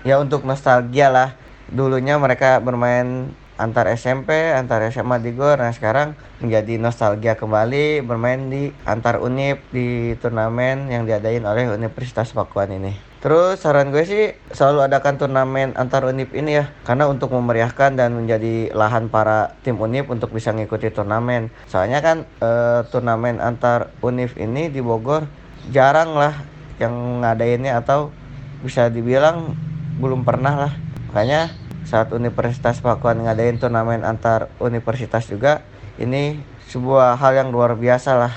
[0.06, 1.34] ya untuk nostalgia lah.
[1.70, 5.60] Dulunya mereka bermain antar SMP antar SMA di Gor.
[5.60, 12.32] Nah sekarang menjadi nostalgia kembali bermain di antar unip di turnamen yang diadain oleh Universitas
[12.32, 12.96] Pakuan ini.
[13.20, 18.16] Terus saran gue sih selalu adakan turnamen antar unip ini ya karena untuk memeriahkan dan
[18.16, 21.52] menjadi lahan para tim unip untuk bisa mengikuti turnamen.
[21.68, 25.28] Soalnya kan eh, turnamen antar unip ini di Bogor
[25.68, 26.32] jarang lah
[26.80, 28.08] yang ngadainnya atau
[28.64, 29.52] bisa dibilang
[30.00, 30.72] belum pernah lah.
[31.12, 35.64] Makanya saat Universitas Pakuan ngadain turnamen antar universitas juga
[35.98, 36.38] ini
[36.70, 38.34] sebuah hal yang luar biasa lah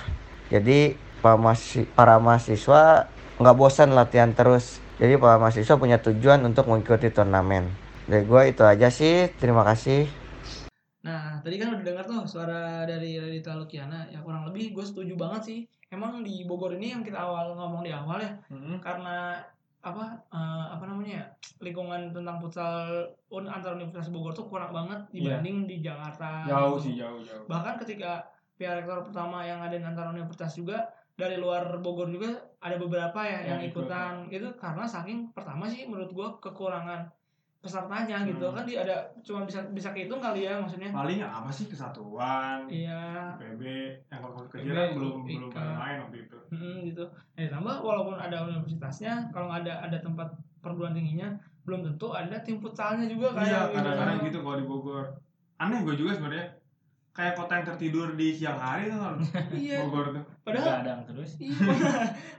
[0.49, 3.07] jadi para mahasi- para mahasiswa
[3.39, 7.65] nggak bosan latihan terus jadi para mahasiswa punya tujuan untuk mengikuti turnamen
[8.03, 9.31] Dari gua itu aja sih.
[9.39, 10.11] Terima kasih.
[11.07, 13.95] Nah, tadi kan udah dengar tuh suara dari Radita Lukiana.
[14.13, 15.59] Ya kurang lebih gue setuju banget sih.
[15.93, 18.75] Emang di Bogor ini yang kita awal ngomong di awal ya, Mm-mm.
[18.83, 19.09] karena
[19.83, 21.25] apa eh, apa namanya ya,
[21.59, 26.47] lingkungan tentang futsal un antar Universitas Bogor tuh kurang banget dibanding di Jakarta.
[26.47, 26.55] Iya.
[26.55, 26.83] jauh gitu.
[26.87, 28.23] sih jauh jauh Bahkan ketika
[28.55, 33.19] pihak rektor pertama yang ada di antar universitas juga dari luar Bogor juga ada beberapa
[33.21, 37.03] ya yang, Yang ikut, ikutan gitu karena saking pertama sih menurut gua kekurangan
[37.59, 38.55] pesertanya gitu Hmm.
[38.59, 43.31] kan di ada cuma bisa bisa kehitung kali ya maksudnya palingnya apa sih kesatuan iya
[43.39, 43.61] PB
[44.11, 45.55] yang kalau PB, kan belum belum IKA.
[45.55, 49.97] pada main waktu itu hmm, gitu eh tambah walaupun ada universitasnya kalau nggak ada ada
[49.99, 54.57] tempat perguruan tingginya belum tentu ada tim futsalnya juga kayak iya gitu kadang-kadang gitu kalau
[54.57, 55.05] di Bogor
[55.55, 56.47] aneh gue juga sebenarnya
[57.09, 59.15] kayak kota yang tertidur di siang hari tuh kan
[59.51, 61.31] iya Bogor tuh padahal Gadang terus.
[61.39, 61.55] Iya,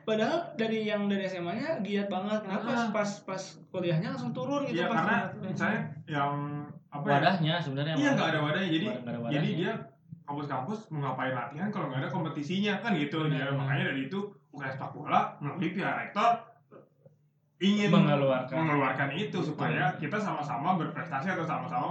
[0.03, 2.45] padahal dari yang dari SMA-nya giat banget.
[2.45, 2.89] Kenapa pas Ah.
[2.93, 6.33] pas pas kuliahnya langsung turun gitu iya pas karena misalnya yang
[6.91, 7.95] apa ya Wadahnya sebenarnya.
[7.97, 9.57] iya nggak ada wadahnya jadi Nggak ada jadi wadahnya.
[9.57, 9.73] dia
[10.25, 13.55] kampus-kampus mau ngapain latihan kalau nggak ada kompetisinya kan gitu dia benar.
[13.55, 14.19] makanya dari itu
[14.51, 16.31] UKS sepak bola melalui pihak rektor
[17.59, 18.57] ingin Mengeluarkan.
[18.57, 21.89] mengeluarkan itu supaya kita sama-sama berprestasi atau sama-sama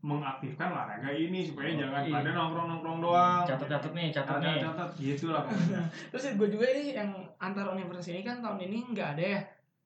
[0.00, 2.10] mengaktifkan olahraga ini supaya jangan Iya.
[2.12, 4.58] pada nongkrong-nongkrong doang Catat-catat nih, catat nih.
[4.60, 5.46] catat gitu lah
[6.10, 9.40] Terus gue juga ini yang antar universitas ini kan tahun ini nggak ada ya.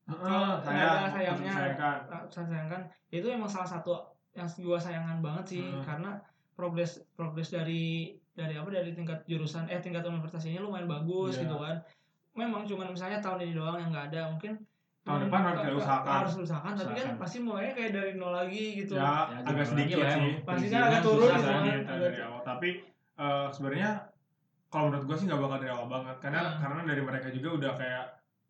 [0.07, 1.53] Heeh, nggak sayang ada sayangnya.
[1.53, 2.81] sayangkan Saya sayangkan
[3.11, 3.93] itu emang salah satu
[4.33, 5.83] yang gue sayangkan banget sih Hmm.
[5.83, 6.11] karena
[6.57, 7.85] progres progres dari
[8.33, 11.45] dari apa dari tingkat jurusan eh tingkat universitas ini lumayan bagus Iya.
[11.45, 11.77] gitu kan.
[12.35, 14.57] Memang cuman misalnya tahun ini doang yang nggak ada mungkin
[15.03, 16.13] Tahun hmm, depan harus ka- kita ka- usahakan.
[16.19, 19.97] harus usahakan tapi kan pasti mulainya kayak dari nol lagi gitu ya, Ya, agak sedikit
[19.99, 20.33] lah, sih.
[20.35, 22.69] Pastinya perizinan agak turun gitu kan, dari awal tapi
[23.15, 23.91] eh, sebenarnya
[24.67, 26.59] kalau menurut gue sih nggak bakal dari awal banget karena Hmm.
[26.59, 28.05] karena dari mereka juga udah kayak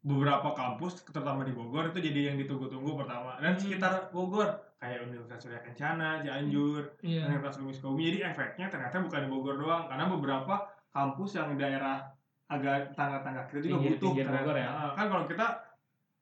[0.07, 3.61] beberapa kampus terutama di Bogor itu jadi yang ditunggu-tunggu pertama dan Hmm.
[3.61, 4.47] sekitar Bogor
[4.79, 7.27] kayak Universitas Surya Kencana, Cianjur, Iya.
[7.27, 10.55] Universitas Lumis Kaumi jadi efeknya ternyata bukan di Bogor doang karena beberapa
[10.89, 12.07] kampus yang daerah
[12.47, 14.27] agak tangga-tangga kita juga Pinggir- butuh pinggir.
[14.31, 14.69] Bogor ya?
[14.71, 15.47] Nah, kan kalau kita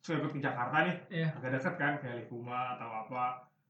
[0.01, 1.29] suka ikut ke Jakarta nih Iya.
[1.37, 3.25] agak dekat kan kayak Likuma atau apa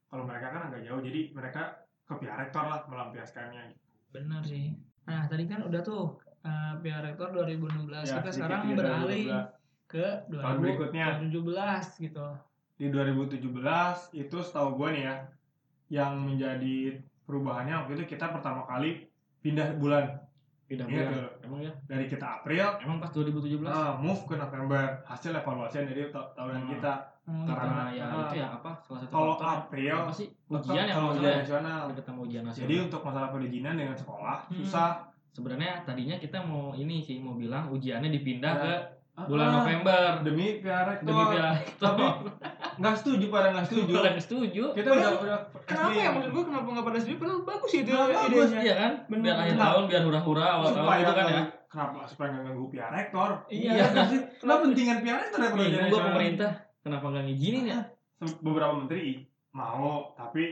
[0.06, 1.62] kalau mereka kan agak jauh jadi mereka
[2.06, 3.74] ke pihak rektor lah melampiaskannya
[4.08, 4.70] Benar sih.
[5.04, 8.06] Nah, tadi kan udah tuh uh, pihak rektor 2016.
[8.06, 9.53] Ya, kita sekarang beralih 2012.
[9.94, 11.22] Ke Tahun berikutnya.
[11.22, 12.26] 2017 gitu.
[12.74, 13.38] di 2017
[14.12, 15.14] itu setahu gue nih ya
[15.94, 19.06] yang menjadi perubahannya waktu itu kita pertama kali
[19.38, 20.18] pindah bulan
[20.64, 21.06] Pindah bulan.
[21.06, 21.28] tuh.
[21.44, 21.72] Emang ya?
[21.84, 23.62] dari kita April Emang pas 2017?
[23.64, 26.72] ah, move ke November hasil evaluasi dari ta- tahunan Hmm.
[26.72, 28.20] kita Hmm, Karena Karena- ya ah.
[28.22, 31.36] itu ya apa salah satu kalau faktor April apa sih ujian masalah ujian ya?
[31.40, 32.60] nasional sama ujian nasional.
[32.60, 34.56] jadi untuk masalah perizinan dengan sekolah Hmm.
[34.58, 34.88] susah
[35.30, 38.60] sebenarnya tadinya kita mau ini sih mau bilang ujiannya dipindah Ya.
[38.60, 38.72] ke
[39.16, 42.02] bulan Ah, November demi pihak rektor demi pihak tapi
[42.74, 44.64] nggak setuju pada nggak setuju Bulan setuju.
[44.72, 47.16] kita udah udah Kenapa SD ya maksud gue kenapa nggak pada sendiri?
[47.16, 48.60] Padahal bagus sih itu Nah, bagus, idenya.
[48.60, 48.92] Iya kan?
[49.06, 49.64] Bener, biar akhir bener.
[49.64, 51.30] tahun biar hura-hura awal tahun supaya gitu kan ya.
[51.32, 53.72] nggak- kenapa supaya nggak ganggu pihak rektor Iya.
[53.88, 56.04] kan sih kenapa pentingan pihak rektor daripada nasional?
[56.04, 56.50] pemerintah
[56.80, 57.80] kenapa nggak ngizinin ya?
[58.40, 59.02] beberapa menteri
[59.52, 60.42] mau tapi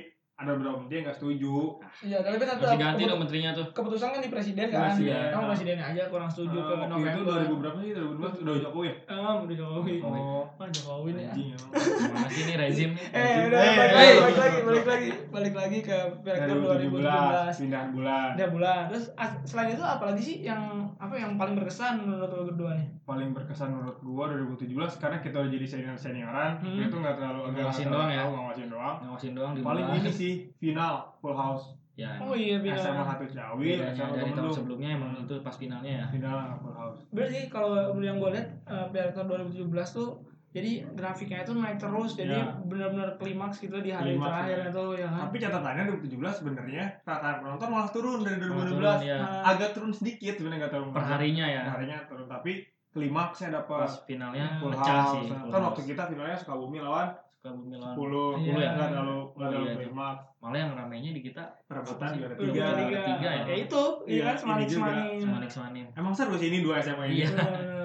[0.42, 1.54] ada beberapa menteri yang nggak setuju
[2.02, 3.66] Iya, tapi kan Masih ganti dong menterinya tuh.
[3.70, 4.90] keputusan kan di presiden kan.
[4.90, 5.30] Presiden.
[5.30, 7.12] Kamu presidennya aja kurang setuju ke Eh, waktu November.
[7.12, 9.94] itu 2000 berapa sih 2012 udah Jokowi ya Ah, udah Jokowi.
[10.00, 11.24] oh Ah, Jokowi nih.
[11.24, 11.70] anjing emang.
[12.10, 13.06] Mana sih ini rezim nih?
[13.08, 14.14] Eh, udah Eh, balik, eh.
[14.18, 17.54] balik lagi, balik lagi, balik lagi ke rektor 2017 2017.
[17.60, 18.82] pindah bulan Udah bulan.
[18.88, 20.62] Terus as- selain itu apalagi sih yang
[20.96, 22.88] apa yang paling berkesan menurut lo berdua nih?
[23.04, 26.80] paling berkesan menurut gua 2017 karena kita udah jadi senior senioran Hmm.
[26.80, 28.22] itu nggak terlalu agak Ngawasin doang ya?
[28.24, 29.98] ngawasin doang Ngawasin doang di paling luar.
[29.98, 32.16] ini sih final full house Ya.
[32.18, 32.72] Oh iya, bina.
[32.74, 36.04] SMA satu Ciawi Bedanya SMA dari tahun sebelumnya emang itu pas finalnya ya.
[36.08, 37.68] final full house Berarti kalau
[37.98, 40.08] yang gue lihat uh, Piala 2017 tuh
[40.50, 42.56] jadi grafiknya itu naik terus jadi Ya.
[42.62, 44.64] benar-benar klimaks gitu di hari Klimaks, terakhir ya.
[44.66, 45.20] itu ya kan.
[45.22, 49.18] tapi catatannya 2017 sebenarnya rata penonton malah turun dari Turun, 2012 ya.
[49.46, 51.62] Agak turun sedikit sebenarnya nggak terlalu Perharinya ya.
[51.66, 52.52] harinya turun tapi
[52.88, 55.28] klimaksnya dapat Pas finalnya full pecah house sih.
[55.28, 57.08] kan waktu kita finalnya Sukabumi lawan
[57.42, 58.70] Sukabumi lawan 10 Iya.
[58.70, 59.90] nggak terlalu nggak terlalu iya,
[60.38, 62.18] malah yang ramainya di kita perebutan Apa sih?
[62.22, 63.28] juara tiga punya tiga.
[63.28, 63.42] ya?
[63.42, 64.78] ya itu iya Iya, kan semanik juga.
[64.86, 65.86] semanik Semanik Semanim.
[65.92, 67.28] emang seru sih ini dua SMA ini Iya.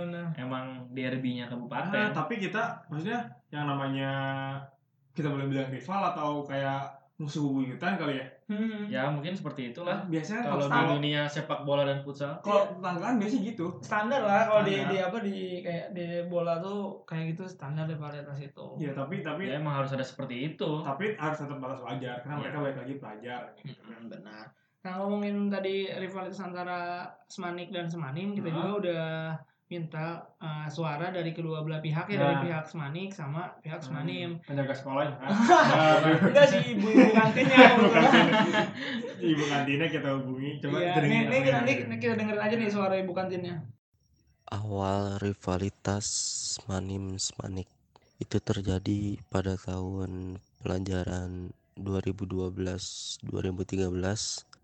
[0.08, 2.08] Nah, Emang derbynya Ah, kabupaten.
[2.14, 3.18] tapi kita maksudnya
[3.50, 4.12] yang namanya
[5.12, 6.86] kita boleh bilang rival atau kayak
[7.18, 8.88] musuh bubuyutan kali ya hmm.
[8.88, 10.04] Ya mungkin seperti itulah.
[10.06, 12.40] biasanya Kalau di dunia sepak bola dan futsal.
[12.40, 17.04] kalau tetanggaan biasanya gitu standar lah kalau di, di apa di kayak di bola tuh
[17.04, 20.82] kayak gitu standar di varietas itu ya tapi tapi Ya emang harus ada seperti itu.
[20.82, 22.42] tapi harus tetap batas wajar karena Iya.
[22.42, 23.82] mereka balik lagi pelajar gitu.
[23.84, 24.46] Hmm, benar
[24.78, 26.80] nah ngomongin tadi rivalitas antara
[27.28, 28.56] Semanik dan Semanim kita Hah?
[28.56, 29.06] juga udah
[29.68, 30.06] minta
[30.38, 32.24] eh, suara dari kedua belah pihak ya Nah.
[32.26, 34.40] dari pihak Semanik sama pihak Semanim.
[34.42, 36.16] penjaga sekolahnya Aduh.
[36.32, 36.62] Enggak sih
[37.12, 37.58] kantinnya.
[37.76, 38.28] Ibu kantin.
[39.20, 41.96] ibu kantinnya kita hubungi coba Iya, dengerin nih, apa kita, ada.
[41.98, 43.56] kita dengerin aja nih suara ibu kantinnya.
[44.48, 46.08] Awal rivalitas
[46.66, 47.68] Manim Smanik
[48.18, 53.28] itu terjadi pada tahun pelajaran 2012-2013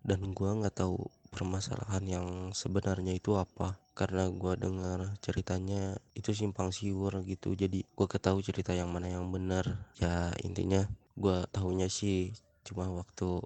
[0.02, 6.74] dan gua nggak tahu permasalahan yang sebenarnya itu apa karena gua dengar ceritanya itu simpang
[6.74, 7.54] siur gitu.
[7.54, 9.86] Jadi gua ketahui cerita yang mana yang benar.
[9.96, 12.34] Ya intinya gua tahunya sih
[12.66, 13.40] cuma waktu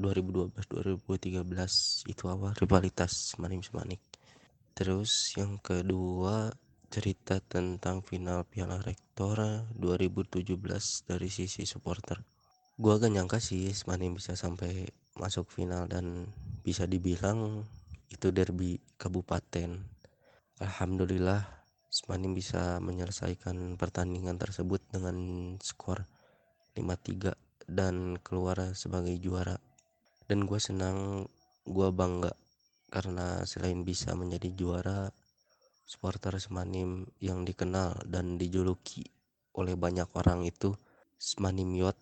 [0.00, 1.44] 2012-2013
[2.08, 4.00] itu awal rivalitas Manim Smanik
[4.80, 6.48] Terus yang kedua
[6.88, 10.56] cerita tentang final Piala Rektor 2017
[11.04, 12.24] dari sisi supporter.
[12.80, 14.88] Gua gak nyangka sih Smanim bisa sampai
[15.20, 16.32] masuk final dan
[16.64, 17.68] bisa dibilang
[18.10, 19.86] itu derby kabupaten.
[20.60, 21.46] Alhamdulillah
[21.90, 25.16] Smanim bisa menyelesaikan pertandingan tersebut dengan
[25.58, 26.06] skor
[26.78, 27.34] 5-3
[27.66, 29.58] dan keluar sebagai juara.
[30.26, 31.26] Dan gue senang,
[31.66, 32.30] gue bangga
[32.90, 35.10] karena selain bisa menjadi juara,
[35.82, 39.06] supporter Semanim yang dikenal dan dijuluki
[39.58, 40.74] oleh banyak orang itu
[41.18, 41.98] Semanim Yacht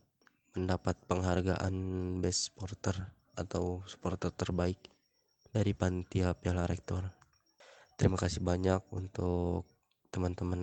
[0.52, 1.74] mendapat penghargaan
[2.20, 4.76] Best Supporter atau supporter terbaik
[5.58, 7.02] dari panitia Piala Rektor.
[7.98, 9.66] Terima kasih banyak untuk
[10.14, 10.62] teman-teman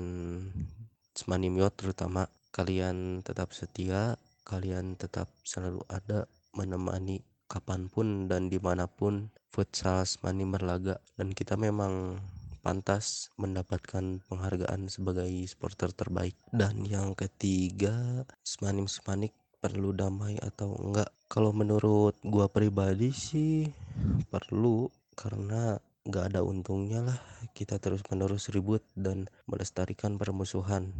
[1.11, 2.31] Semanim Yacht terutama.
[2.55, 4.15] Kalian tetap setia,
[4.47, 11.03] kalian tetap selalu ada menemani kapan pun dan di mana pun futsal Semanim berlaga.
[11.19, 12.15] Dan kita memang
[12.63, 16.39] pantas mendapatkan penghargaan sebagai supporter terbaik.
[16.55, 23.65] Dan yang ketiga Semanim Semanik perlu damai atau enggak kalau menurut gua pribadi sih
[24.29, 27.17] perlu karena nggak ada untungnya lah
[27.57, 30.93] kita terus menerus ribut dan melestarikan permusuhan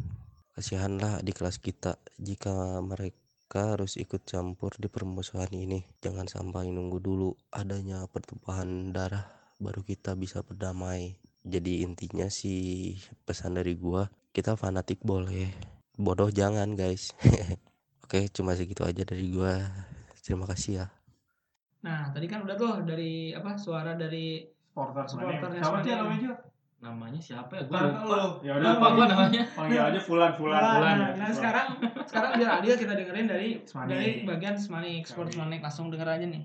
[0.57, 5.83] kasihanlah di kelas kita jika mereka harus ikut campur di permusuhan ini.
[5.99, 9.27] Jangan sampai nunggu dulu adanya pertumpahan darah
[9.59, 11.19] baru kita bisa berdamai.
[11.43, 12.95] Jadi intinya sih
[13.27, 15.51] pesan dari gua, kita fanatik boleh,
[15.99, 17.11] bodoh jangan guys.
[18.05, 19.65] Oke, cuma segitu aja dari gua.
[20.21, 20.87] Terima kasih ya.
[21.81, 25.97] Nah, tadi kan udah tuh dari apa suara dari supporter Supporternya siapa sih Semanim.
[25.99, 26.37] namanya juga?
[26.75, 27.63] Namanya siapa ya?
[27.65, 28.01] Gue Kan lupa.
[28.05, 29.41] lu ya udah lupa gue namanya.
[29.53, 30.53] panggil aja Fulan Fulan.
[30.55, 30.95] Nah, Fulan.
[30.95, 31.67] Nah, nah, sekarang
[32.03, 33.89] sekarang biar adil kita dengerin dari Semanik.
[33.89, 35.59] dari bagian Semanik, sport Semanik.
[35.61, 36.43] Langsung denger aja nih.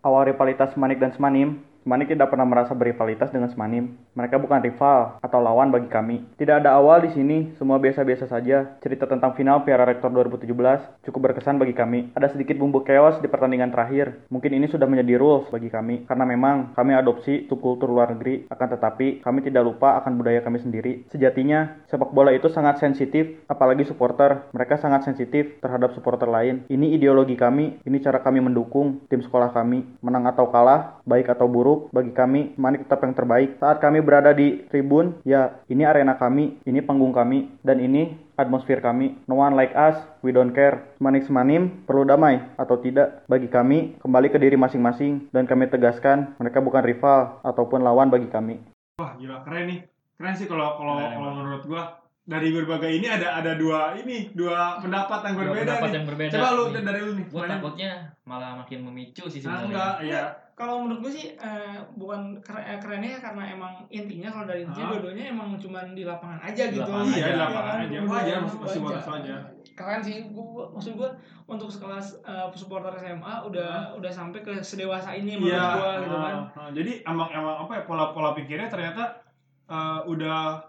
[0.00, 1.48] Awal rivalitas Semanik dan Semanim,
[1.80, 3.96] Semanik tidak pernah merasa berrivalitas dengan Semanim.
[4.14, 6.22] Mereka bukan rival atau lawan bagi kami.
[6.38, 8.78] Tidak ada awal di sini, semua biasa-biasa saja.
[8.78, 12.14] Cerita tentang final Piala Rektor 2017 cukup berkesan bagi kami.
[12.14, 14.22] Ada sedikit bumbu chaos di pertandingan terakhir.
[14.30, 18.46] Mungkin ini sudah menjadi rules bagi kami, karena memang kami adopsi subkultur luar negeri.
[18.46, 21.10] Akan tetapi, kami tidak lupa akan budaya kami sendiri.
[21.10, 24.46] Sejatinya, sepak bola itu sangat sensitif, apalagi supporter.
[24.54, 26.62] Mereka sangat sensitif terhadap supporter lain.
[26.70, 29.82] Ini ideologi kami, ini cara kami mendukung tim sekolah kami.
[30.06, 33.58] Menang atau kalah, baik atau buruk, bagi kami, Manik tetap yang terbaik.
[33.58, 38.78] Saat kami berada di tribun, ya ini arena kami, ini panggung kami, dan ini atmosfer
[38.78, 39.16] kami.
[39.26, 40.84] No one like us, we don't care.
[40.96, 43.24] Semanik semanim, perlu damai atau tidak.
[43.26, 48.28] Bagi kami, kembali ke diri masing-masing, dan kami tegaskan, mereka bukan rival ataupun lawan bagi
[48.28, 48.60] kami.
[48.94, 49.78] wah gila keren nih
[50.14, 54.78] keren sih kalau kalau kalau menurut gua dari berbagai ini ada ada dua ini dua
[54.78, 56.82] pendapat yang Dua berbeda pendapat nih yang berbeda coba lu nih.
[56.86, 57.50] dari lu nih Semanim.
[57.58, 60.22] takutnya malah makin memicu sih nah, sebenarnya enggak ya
[60.54, 64.86] Kalau menurut gue sih eh, bukan keren, eh, kerennya karena emang intinya kalau dari intinya
[64.88, 66.86] dua-duanya emang cuman di lapangan aja Di gitu.
[66.86, 67.26] lapangan Iya, aja.
[67.26, 67.98] di lapangan aja.
[68.00, 69.02] Wajar, masih- masih wajar.
[69.04, 69.40] wajar.
[69.74, 71.10] Keren sih, gua, maksud gue
[71.44, 76.16] untuk sekelas eh, supporter SMA udah udah sampai ke sedewasa ini menurut Iya, gua gitu
[76.16, 76.34] kan.
[76.48, 76.70] ah.
[76.70, 79.18] jadi emang emang apa ya pola pola pikirnya ternyata
[79.66, 80.62] eh, udah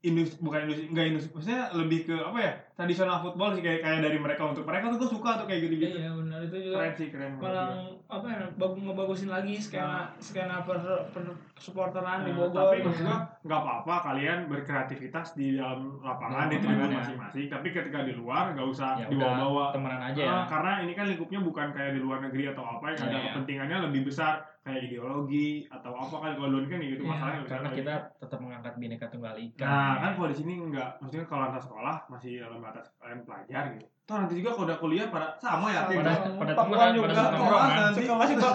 [0.00, 4.00] industri bukan industri enggak industri maksudnya lebih ke apa ya tradisional football sih kayak kayak
[4.02, 6.10] dari mereka untuk mereka tuh gue suka tuh kayak gitu gitu Iya
[6.44, 7.70] itu juga keren sih keren malah
[8.06, 10.78] apa ya bagus ngebagusin lagi skena skena per,
[11.10, 12.60] per supporteran di Nah, Bogor.
[12.66, 13.10] tapi gitu maksud kan.
[13.10, 16.98] gua nggak apa-apa kalian berkreativitas di dalam lapangan di Dalam tribun ya.
[16.98, 20.92] masing-masing tapi ketika di luar nggak usah ya dibawa-bawa temenan aja Ah, ya karena ini
[20.92, 23.24] kan lingkupnya bukan kayak di luar negeri atau apa yang ada Iya.
[23.30, 27.68] kepentingannya lebih besar kayak ideologi atau apa kan kalau dulu kan gitu Iya, masalahnya karena
[27.68, 31.60] kita tetap mengangkat bineka tunggal ika Nah, kan kalau di sini enggak, maksudnya kalau antar
[31.60, 33.86] sekolah masih dalam batas kalian pelajar gitu.
[34.04, 36.00] Toh nanti juga kalau udah kuliah pada sama ya, Tim.
[36.00, 37.06] pada pada temenan juga.
[37.08, 38.00] pada kan nanti.
[38.04, 38.48] Sekelas juga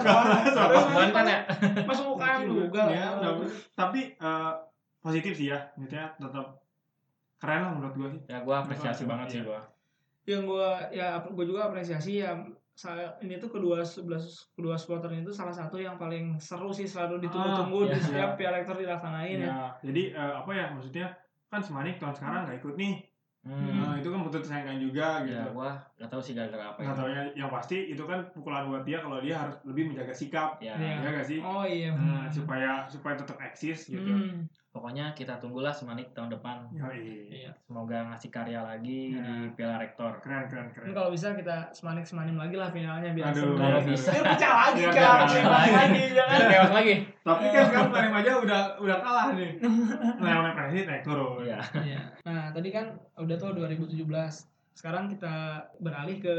[0.50, 1.38] Pakuan kan ya
[1.86, 2.82] masuk UKM juga.
[2.90, 3.06] Ya.
[3.74, 4.52] Tapi eh,
[5.00, 6.46] positif sih ya, maksudnya tetap
[7.40, 8.20] keren lah menurut gua sih.
[8.28, 9.10] ya gue apresiasi Iya.
[9.14, 9.60] banget sih gue
[10.28, 12.36] yang gue ya gue juga apresiasi ya
[12.80, 17.28] saya ini tuh kedua sebelas kedua supporter itu salah satu yang paling seru sih selalu
[17.28, 18.06] ditunggu-tunggu Ah, di iya.
[18.08, 19.48] setiap piala rektor dilaksanain ya.
[19.52, 21.06] Ya, jadi eh, apa ya maksudnya
[21.52, 22.94] kan Semanik tahun sekarang nggak ikut nih.
[23.44, 23.72] Hmm.
[23.76, 25.36] Nah, itu kan patut disayangkan juga gitu.
[25.36, 26.98] Ya, gua nggak tahu sih gara-gara apa Nggak ya.
[26.98, 30.56] taunya yang pasti itu kan pukulan buat dia kalau dia harus lebih menjaga sikap.
[30.58, 30.96] Ya, Iya.
[30.96, 31.38] Ya nggak sih?
[31.38, 31.92] Oh iya.
[31.92, 32.32] Nah, hmm.
[32.32, 34.08] supaya supaya tetap eksis gitu.
[34.08, 34.48] Hmm.
[34.70, 36.62] pokoknya kita tunggulah Semanik tahun depan.
[36.70, 37.26] Yoi.
[37.28, 37.50] Iya.
[37.60, 39.20] Semoga ngasih karya lagi Ya.
[39.20, 40.22] di Piala Rektor.
[40.22, 40.94] Keren keren Ini keren.
[40.94, 44.14] kalau bisa kita semanik semanim lagi lah finalnya biar Aduh, kalau Biar bisa.
[44.14, 46.02] pecah lagi Biar kan, lagi.
[46.14, 46.38] jangan.
[46.46, 46.94] Lewat lagi.
[47.20, 49.50] Tapi kan sekarang paling aja udah udah kalah nih.
[50.22, 51.42] Nah, yang presiden naik turun.
[51.42, 51.58] Iya.
[51.76, 52.00] Iya.
[52.22, 52.86] Nah, tadi kan
[53.18, 54.06] udah tuh 2017.
[54.80, 55.34] Sekarang kita
[55.76, 56.36] beralih ke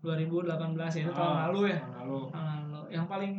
[0.00, 0.48] 2018
[0.88, 1.78] ya, itu tahun Ah, lalu ya.
[1.84, 2.86] Tahun lalu Tahun lalu.
[2.88, 3.34] Yang paling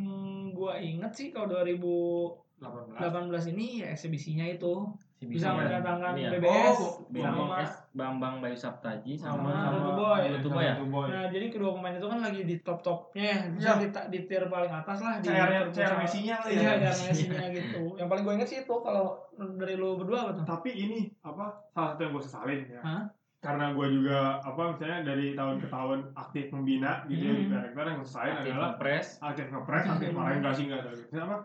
[0.54, 3.50] gua inget sih kalau 2018 18.
[3.50, 4.86] ini ya eksibisinya itu
[5.20, 6.32] bisa mendatangkan Ini ya.
[6.36, 10.22] BBS Oh, Bambang, sama S, Bambang Bayu Saptaji Sama sama, Lutu Boy.
[10.30, 10.76] Lutu Boy ya?
[11.10, 13.38] Nah, jadi kedua pemain itu kan lagi di top-topnya ya.
[13.50, 13.74] Bisa Iya.
[13.80, 15.72] di, di tier paling atas lah di CR.
[15.72, 16.92] CR Messi-nya lah Iya, ya.
[16.92, 17.82] Messi-nya gitu.
[17.96, 19.18] Yang paling gue inget sih itu kalau
[19.58, 20.46] dari lu berdua apa tuh?
[20.46, 22.82] Tapi ini apa salah satu yang gue sesalin ya.
[22.84, 23.02] Hah?
[23.40, 27.54] Karena gue juga apa misalnya dari tahun ke tahun aktif membina gitu ya di Hmm.
[27.56, 29.08] karakter yang gue Aktif adalah ngepres.
[29.22, 30.52] aktif ngepres, aktif Hmm.
[30.52, 30.96] sih enggak tahu.
[31.08, 31.36] Kenapa?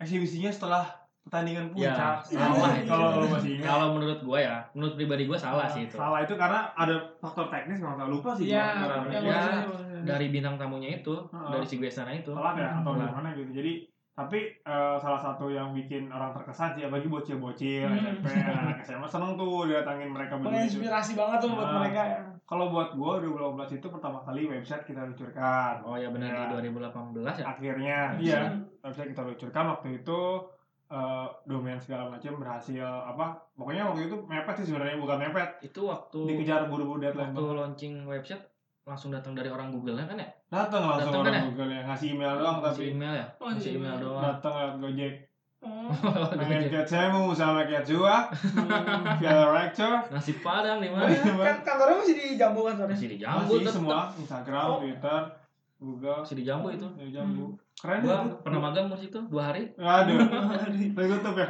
[0.00, 0.84] Eksibisinya setelah
[1.22, 2.16] pertandingan Ya, puncak.
[2.26, 2.88] salah itu.
[2.88, 3.66] Kalau lo masih ingat.
[3.68, 5.94] Kalau menurut gua ya, menurut pribadi gua salah sih itu.
[5.94, 8.44] Salah itu karena ada faktor teknis nggak usah lupa sih.
[8.48, 12.34] Iya, Karena- ya, maksudnya- Dari bintang tamunya itu, dari si Guesana itu.
[12.34, 13.54] telat ya atau gimana gitu.
[13.54, 13.72] Jadi
[14.12, 18.20] tapi eh, salah satu yang bikin orang terkesan sih apalagi bocil-bocil Hmm.
[18.20, 20.76] SMP anak SMA seneng tuh didatangin mereka berdua itu.
[20.76, 21.76] menginspirasi banget tuh buat Nah.
[21.78, 22.18] mereka ya.
[22.44, 25.80] Kalau buat gua 2018 itu pertama kali website kita luncurkan.
[25.80, 26.38] Oh ya benar Ya.
[26.38, 27.44] di 2018 ya.
[27.46, 28.40] Akhirnya iya
[28.80, 30.20] website kita luncurkan waktu itu
[30.90, 35.88] eh, domain segala macam berhasil apa pokoknya waktu itu mepet sih sebenarnya bukan mepet Itu
[35.88, 37.56] waktu dikejar buru-buru deadline waktu banget.
[37.56, 38.44] launching website
[38.82, 40.26] langsung datang dari orang Google kan ya?
[40.48, 41.42] datang langsung Datang kan orang ya?
[41.46, 43.26] Google ya ngasih email doang Ngasih tapi email ya?
[43.32, 44.22] Oh, Ngasih ngasih email doang.
[44.22, 45.14] datang lewat Gojek
[45.62, 45.94] Oh.
[46.34, 48.26] pengen cat semu sama cat jua
[49.22, 51.06] via rector Nasi padang di mana?
[51.14, 52.74] kan kantornya masih di Jambu kan.
[52.82, 54.78] Masih di Jambu masih semua Instagram Oh.
[54.82, 55.20] Twitter
[55.78, 56.86] Google Masih di Jambu itu.
[56.92, 59.70] dari Jambu keren Gua ya pernah magang di situ dua hari.
[59.76, 60.18] aduh
[60.98, 61.46] Udah tutup ya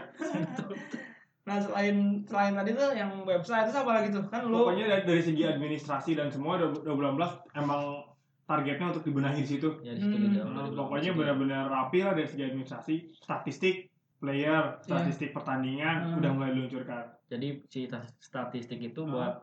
[1.42, 5.02] Nah selain selain tadi tuh yang website itu apa lagi tuh kan lu pokoknya dari,
[5.04, 7.18] dari segi administrasi dan semua 2019
[7.52, 8.06] emang
[8.44, 10.28] targetnya untuk dibenahi di situ Ya di situ Hmm.
[10.28, 15.96] di awal Nah, 2018 pokoknya benar-benar rapi lah dari segi administrasi statistik player statistik pertandingan
[16.04, 16.18] Hmm.
[16.22, 19.08] udah mulai diluncurkan Jadi si ta- statistik itu Ah.
[19.08, 19.34] buat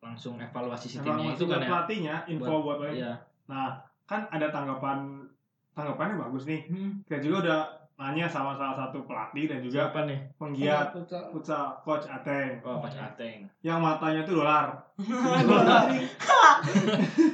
[0.00, 1.68] langsung evaluasi si timnya itu kan buat ya.
[1.68, 2.98] pelatihnya info buat, pelatih.
[3.00, 3.12] Iya.
[3.44, 3.66] nah
[4.04, 5.26] kan ada tanggapan
[5.72, 7.02] tanggapannya bagus nih Hmm.
[7.02, 7.60] kita juga udah
[8.02, 10.18] nanya sama salah satu pelatih dan juga Siapa nih?
[10.34, 11.22] penggiat Futsal.
[11.30, 13.46] futsal coach Ateng Oh, Coach Ateng.
[13.60, 14.90] yang matanya tuh dolar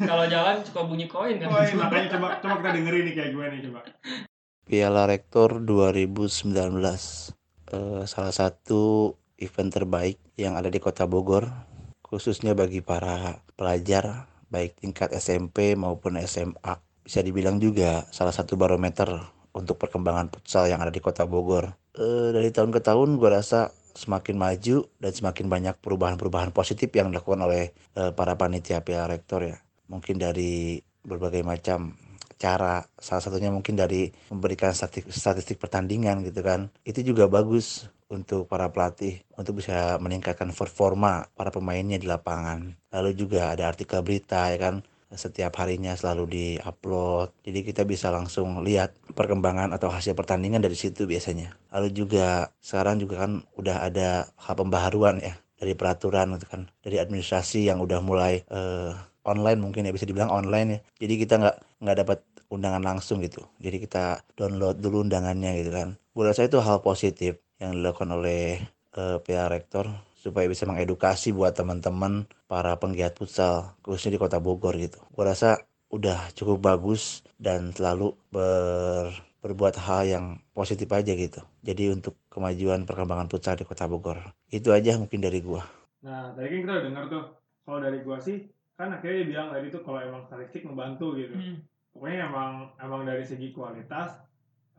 [0.00, 1.48] Kalau jalan suka bunyi koin kan.
[1.48, 3.80] Woi, makanya coba coba kita dengerin nih kayak gue nih coba
[4.62, 6.52] Piala Rektor 2019
[7.66, 11.48] eh, salah satu event terbaik yang ada di Kota Bogor
[12.00, 19.08] khususnya bagi para pelajar baik tingkat SMP maupun SMA bisa dibilang juga salah satu barometer
[19.58, 21.74] untuk perkembangan futsal yang ada di Kota Bogor.
[21.98, 27.10] Eh, dari tahun ke tahun gue rasa semakin maju dan semakin banyak perubahan-perubahan positif yang
[27.10, 29.58] dilakukan oleh eh, para panitia Piala Rektor ya.
[29.90, 31.98] Mungkin dari berbagai macam
[32.38, 36.70] cara salah satunya mungkin dari memberikan statistik, statistik pertandingan gitu kan.
[36.86, 42.78] Itu juga bagus untuk para pelatih untuk bisa meningkatkan performa para pemainnya di lapangan.
[42.94, 47.32] Lalu juga ada artikel berita ya kan setiap harinya selalu di-upload.
[47.46, 51.56] Jadi kita bisa langsung lihat perkembangan atau hasil pertandingan dari situ biasanya.
[51.72, 56.68] Lalu juga sekarang juga kan udah ada hal pembaharuan ya dari peraturan gitu kan.
[56.84, 58.92] Dari administrasi yang udah mulai eh,
[59.24, 60.80] online mungkin ya bisa dibilang online ya.
[61.06, 62.18] Jadi kita nggak nggak dapat
[62.52, 63.44] undangan langsung gitu.
[63.60, 65.88] Jadi kita download dulu undangannya gitu kan.
[66.12, 68.60] Gue rasa itu hal positif yang dilakukan oleh
[68.96, 69.88] eh, pihak rektor
[70.18, 75.62] supaya bisa mengedukasi buat teman-teman para penggiat futsal khususnya di kota Bogor gitu gue rasa
[75.88, 82.84] udah cukup bagus dan selalu ber berbuat hal yang positif aja gitu jadi untuk kemajuan
[82.84, 84.18] perkembangan futsal di kota Bogor
[84.50, 85.62] itu aja mungkin dari gua
[85.98, 87.24] Nah, tadi kan kita udah dengar tuh.
[87.66, 88.46] Kalau dari gua sih,
[88.78, 91.34] kan akhirnya dia bilang tadi tuh kalau emang statistik membantu gitu.
[91.34, 91.58] Hmm.
[91.90, 94.14] Pokoknya emang emang dari segi kualitas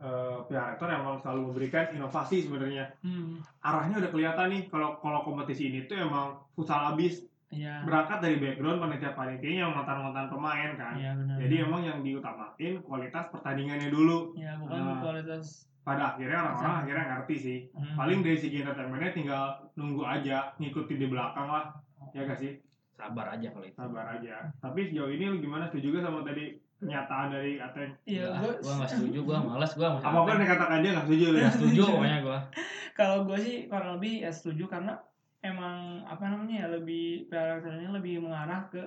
[0.00, 2.96] eh, pihak rektor emang selalu memberikan inovasi sebenarnya.
[3.04, 3.38] Hmm.
[3.60, 7.82] Arahnya udah kelihatan nih kalau kalau kompetisi ini tuh emang futsal abis Iya.
[7.82, 10.94] berangkat dari background panitia panitianya yang mantan-mantan pemain kan.
[10.94, 11.34] Iya benar.
[11.42, 14.38] Jadi emang yang diutamain kualitas pertandingannya dulu.
[14.38, 14.98] ya bukan Ah.
[15.02, 17.58] kualitas Pada akhirnya orang-orang akhirnya ngerti sih.
[17.74, 17.98] Hmm.
[17.98, 19.44] Paling dari segi entertainmentnya tinggal
[19.74, 21.74] nunggu aja, ngikutin di belakang lah.
[22.14, 22.62] Ya gak sih?
[22.94, 23.74] Sabar aja kalau itu.
[23.74, 28.26] sabar aja tapi sejauh ini lu gimana setuju juga sama tadi pernyataan dari Ateng Iya,
[28.34, 31.24] gue gua nggak setuju gua malas gua sama apa pun yang dikatakan dia nggak setuju
[31.26, 31.50] lu ya?
[31.50, 32.38] setuju pokoknya gua.
[32.98, 34.92] Kalau gue sih kurang lebih ya setuju karena
[35.40, 38.80] emang apa namanya ya lebih karakternya lebih mengarah ke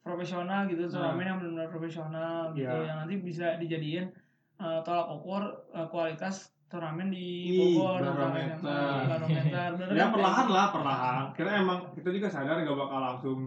[0.00, 2.86] profesional gitu turnamen yang benar-benar profesional gitu Iya.
[2.86, 4.06] yang nanti bisa dijadiin
[4.58, 8.56] eh, tolak ukur eh, kualitas turnamen di Bogor barometer.
[8.56, 10.10] turnamen barometer ya kan?
[10.10, 11.16] perlahan lah perlahan.
[11.32, 13.38] Kita emang kita juga sadar gak bakal langsung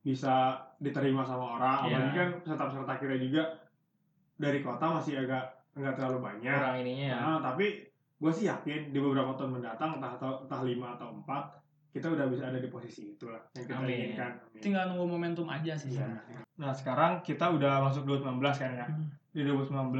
[0.00, 1.92] bisa diterima sama orang Iya.
[1.92, 3.42] apalagi kan peserta-peserta kita juga
[4.34, 7.66] dari kota masih agak nggak terlalu banyak orang ininya ya Nah, tapi
[8.16, 11.56] gue sih yakin di beberapa tahun mendatang entah atau entah lima atau empat
[11.90, 13.96] kita udah bisa ada di posisi itulah yang kita Amin.
[14.08, 14.32] inginkan.
[14.38, 14.60] Amin.
[14.60, 16.40] tinggal nunggu momentum aja sih sebenarnya.
[16.54, 18.86] Nah sekarang kita udah masuk 2019 kan ya.
[18.86, 19.08] Hmm.
[19.30, 19.98] Di 2019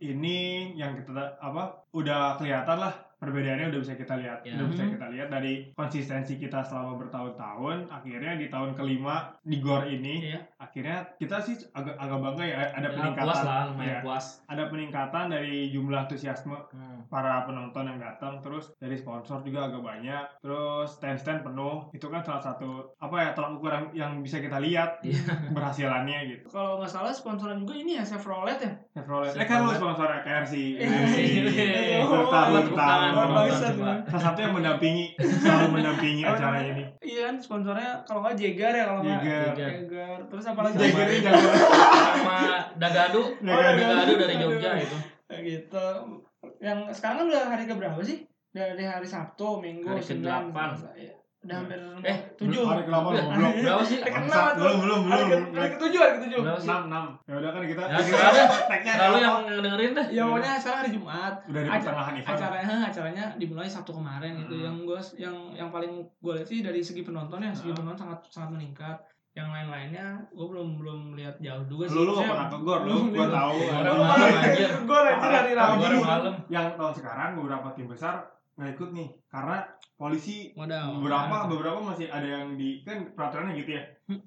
[0.00, 0.38] ini
[0.74, 4.42] yang kita apa udah kelihatan lah perbedaannya udah bisa kita lihat.
[4.42, 4.58] Ya.
[4.58, 4.92] Udah bisa Hmm.
[4.92, 7.86] kita lihat dari konsistensi kita selama bertahun-tahun.
[7.86, 10.42] Akhirnya di tahun kelima di GOR ini Iya.
[10.58, 13.24] akhirnya kita sih agak agak bangga ya ada Ya, peningkatan.
[13.24, 14.00] puas lah lumayan Iya.
[14.02, 17.06] puas Ada peningkatan dari jumlah antusiasme Hmm.
[17.06, 22.04] para penonton yang datang terus dari sponsor juga agak banyak terus stand stand penuh itu
[22.04, 25.20] kan salah satu apa ya tolak ukur yang, yang bisa kita lihat Iya.
[25.54, 29.70] berhasilannya gitu kalau nggak salah sponsoran juga ini ya Chevrolet ya Chevrolet eh kan lu
[29.70, 32.02] sponsor KRC Iya.
[32.02, 32.74] Serta Oh, Bintang.
[32.74, 33.72] tangan Oh, bagusan,
[34.08, 36.84] salah satu yang mendampingi selalu mendampingi acara ini.
[36.98, 39.20] Iya kan sponsornya kalau nggak Jaguar ya kalau nggak.
[39.54, 40.76] Jaguar terus apa lagi?
[40.80, 42.38] Jaguar ini sama
[42.80, 43.22] Dagadu.
[43.38, 43.82] Dagadu.
[43.86, 44.96] Dagadu dari Jogja itu.
[45.30, 45.86] Kayak gitu.
[46.58, 48.26] Yang sekarang kan udah hari ke berapa sih?
[48.52, 50.76] Dari hari Sabtu Minggu Hari Senin ke-delapan.
[50.76, 51.14] Selasa, ya.
[51.42, 52.62] Udah hampir Eh, tujuh.
[52.62, 53.98] Hari kelapa goblok berapa sih?
[53.98, 56.38] Hari atau- belum belum belum ke- hari ketujuh hari ketujuh?
[56.40, 57.04] Enam enam.
[57.24, 60.06] Ya udah kan kita Ya, sekarang- tagnya Lalu yang dengerin deh.
[60.10, 61.34] Ya pokoknya sekarang hari Jumat.
[61.44, 62.30] Udah di pertengahan event.
[62.32, 64.54] acaranya acaranya dimulai Sabtu kemarin gitu.
[64.54, 64.64] Hmm.
[64.64, 67.78] yang gue yang yang paling gue lihat sih dari segi penonton ya segi Hmm.
[67.80, 68.98] penonton sangat sangat meningkat.
[69.32, 71.96] Yang lain-lainnya gue belum belum lihat jauh juga sih.
[71.96, 72.86] Lu lu pernah ke gor lu?
[72.86, 73.32] belum gua lihat.
[73.34, 73.58] tahu.
[74.84, 75.82] Gue lanjut hari Rabu
[76.48, 78.14] yang tahun sekarang beberapa tim besar
[78.54, 79.56] nggak ikut nih karena
[79.94, 80.98] polisi Modal.
[80.98, 83.84] beberapa beberapa masih ada yang di kan peraturannya gitu ya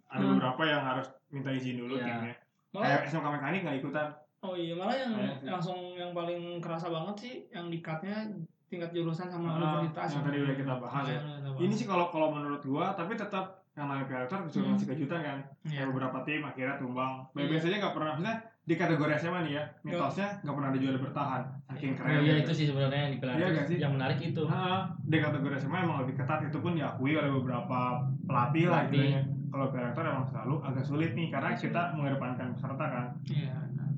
[0.07, 0.32] ada Hmm.
[0.34, 2.05] beberapa yang harus minta izin dulu Iya.
[2.05, 2.36] timnya
[2.71, 4.07] Malah kayak SMK mekanik nggak ikutan
[4.39, 5.47] Oh iya, malah yang sih.
[5.47, 8.30] langsung yang paling kerasa banget sih yang di cutnya
[8.65, 10.09] tingkat jurusan sama Ah, universitas.
[10.11, 11.19] yang tadi udah kita bahas ya.
[11.21, 11.57] Bahas.
[11.59, 14.71] ini sih kalau kalau menurut gua tapi tetap yang namanya piala bisa Hmm.
[14.71, 15.76] ngasih kejutan kan Iya.
[15.76, 17.45] kayak beberapa tim akhirnya tumbang Iya.
[17.47, 21.41] biasanya nggak pernah maksudnya di kategori SMA nih ya mitosnya nggak pernah ada juara bertahan
[21.68, 21.97] saking Iya.
[21.97, 22.41] keren Oh iya gitu.
[22.41, 23.78] itu sih sebenarnya yang dipilar Iya sih?
[23.78, 27.80] yang menarik itu Nah, di kategori SMA emang lebih ketat itu pun diakui oleh beberapa
[28.26, 29.05] pelatih lah Pelatih.
[29.13, 33.05] gitu Kalau piala emang selalu agak sulit nih karena kita mengedepankan peserta kan.
[33.24, 33.53] Iya.
[33.72, 33.89] nah.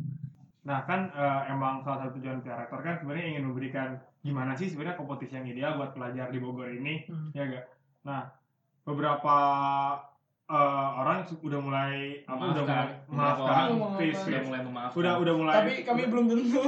[0.62, 3.90] Nah kan eh, emang salah satu tujuan rektor kan sebenarnya ingin memberikan
[4.20, 7.32] gimana sih sebenarnya kompetisi yang ideal buat pelajar di Bogor ini, Hmm.
[7.32, 7.66] ya gak?
[8.04, 8.28] Nah
[8.84, 9.36] beberapa
[10.48, 11.94] eh, orang udah mulai
[12.24, 13.66] apa udah mulai memaafkan.
[13.68, 14.46] sudah please.
[14.48, 15.56] mulai memaafkan udah udah mulai.
[15.60, 16.62] Tapi kami belum tentu.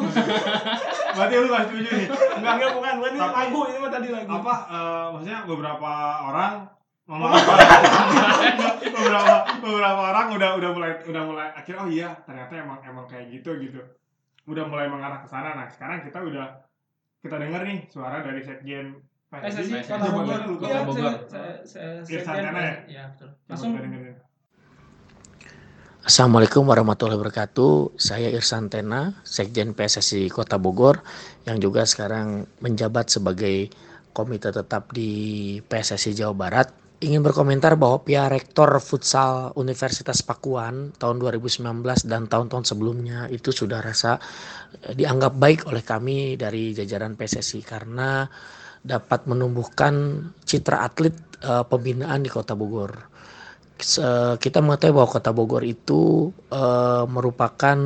[1.15, 2.07] Berarti lu gak setuju nih?
[2.11, 4.29] Enggak, enggak bukan, bukan ini lagu ini mah tadi lagu.
[4.29, 5.91] apa eh, maksudnya beberapa
[6.27, 6.53] orang
[7.09, 7.57] memaafkan
[9.01, 13.33] beberapa beberapa orang udah udah mulai udah mulai akhirnya oh iya ternyata emang emang kayak
[13.33, 13.81] gitu gitu
[14.45, 16.69] udah mulai mengarah ke sana nah sekarang kita udah
[17.25, 18.93] kita dengar nih suara dari sekjen
[19.29, 19.85] PSSI.
[19.85, 20.39] Kota Bogor.
[20.57, 21.13] Kota Bogor.
[22.89, 23.29] Iya, betul.
[23.45, 23.77] Langsung.
[26.01, 27.93] Assalamualaikum warahmatullahi wabarakatuh.
[28.01, 31.05] Saya Irsan Tena, Sekjen PSSI Kota Bogor
[31.45, 33.69] yang juga sekarang menjabat sebagai
[34.17, 36.73] komite tetap di PSSI Jawa Barat.
[37.05, 43.79] Ingin berkomentar bahwa pihak Rektor Futsal Universitas Pakuan tahun 2019 dan tahun-tahun sebelumnya itu sudah
[43.79, 44.17] rasa
[44.97, 48.25] dianggap baik oleh kami dari jajaran PSSI karena
[48.83, 49.93] dapat menumbuhkan
[50.47, 52.91] citra atlet eh, pembinaan di Kota Bogor
[53.79, 57.77] se- kita mengetahui bahwa kota Bogor itu eh, merupakan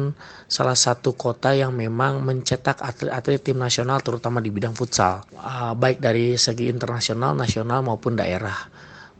[0.49, 5.99] salah satu kota yang memang mencetak atlet-atlet tim nasional terutama di bidang futsal Ah, baik
[6.01, 8.57] dari segi internasional, nasional maupun daerah.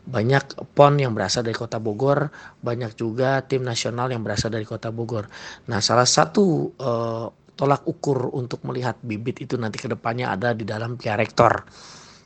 [0.04, 2.28] Banyak PON yang berasal dari kota Bogor,
[2.60, 5.32] banyak juga tim nasional yang berasal dari kota Bogor.
[5.72, 10.66] Nah, salah satu eh, tolak ukur untuk melihat bibit itu nanti ke depannya ada di
[10.66, 11.66] dalam pihak rektor.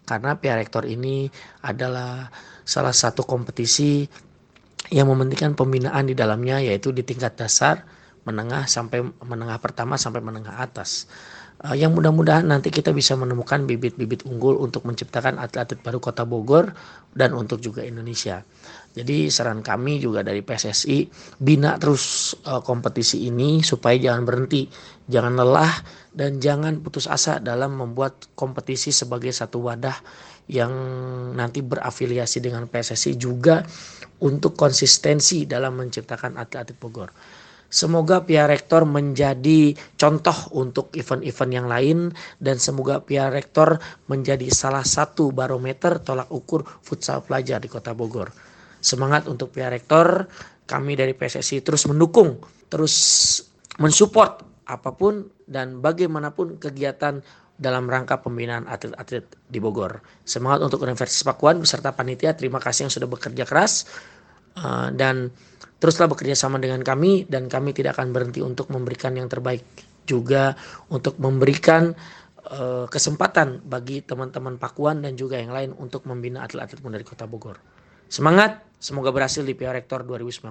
[0.07, 1.27] Karena pihak rektor ini
[1.67, 2.31] adalah
[2.63, 4.07] salah satu kompetisi
[4.87, 7.83] yang mementingkan pembinaan di dalamnya yaitu di tingkat dasar,
[8.23, 11.11] menengah sampai menengah pertama sampai menengah atas.
[11.57, 16.69] Eh, yang mudah-mudahan nanti kita bisa menemukan bibit-bibit unggul untuk menciptakan atlet-atlet baru Kota Bogor
[17.17, 18.45] dan untuk juga Indonesia.
[18.93, 21.09] Jadi saran kami juga dari PSSI
[21.41, 24.69] bina terus eh, kompetisi ini supaya jangan berhenti,
[25.07, 25.73] jangan lelah
[26.11, 29.95] dan jangan putus asa dalam membuat kompetisi sebagai satu wadah
[30.47, 30.71] yang
[31.35, 33.63] nanti berafiliasi dengan PSSI juga
[34.23, 37.09] untuk konsistensi dalam menciptakan atlet-atlet Bogor.
[37.67, 41.97] Semoga pihak rektor menjadi contoh untuk event-event yang lain
[42.39, 43.75] dan semoga pihak rektor
[44.07, 48.31] menjadi salah satu barometer tolak ukur futsal pelajar di Kota Bogor.
[48.79, 50.31] Semangat untuk pihak rektor,
[50.63, 52.39] kami dari PSSI terus mendukung,
[52.71, 52.95] terus
[53.83, 57.23] mensupport apa pun dan bagaimanapun kegiatan
[57.57, 59.97] dalam rangka pembinaan atlet-atlet di Bogor.
[60.21, 63.89] Semangat untuk Universitas Pakuan beserta panitia, terima kasih yang sudah bekerja keras
[64.61, 65.33] uh, dan
[65.81, 69.65] teruslah bekerja sama dengan kami dan kami tidak akan berhenti untuk memberikan yang terbaik
[70.07, 70.53] juga
[70.93, 71.97] untuk memberikan
[72.53, 77.25] uh, kesempatan bagi teman-teman Pakuan dan juga yang lain untuk membina atlet-atlet muda di Kota
[77.25, 77.57] Bogor.
[78.07, 80.47] Semangat, semoga berhasil di Piala Rektor 2019.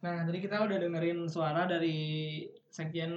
[0.00, 3.12] Nah, tadi kita udah dengerin suara dari Sekjen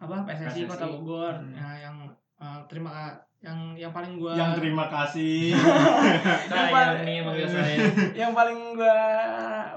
[0.00, 0.70] apa PSSI, PSSI.
[0.70, 1.52] Kota Bogor Hmm.
[1.52, 1.96] ya, yang
[2.40, 5.56] uh, terima yang yang paling gua yang terima kasih
[7.08, 7.76] nih manggil saya.
[8.20, 8.96] yang paling gua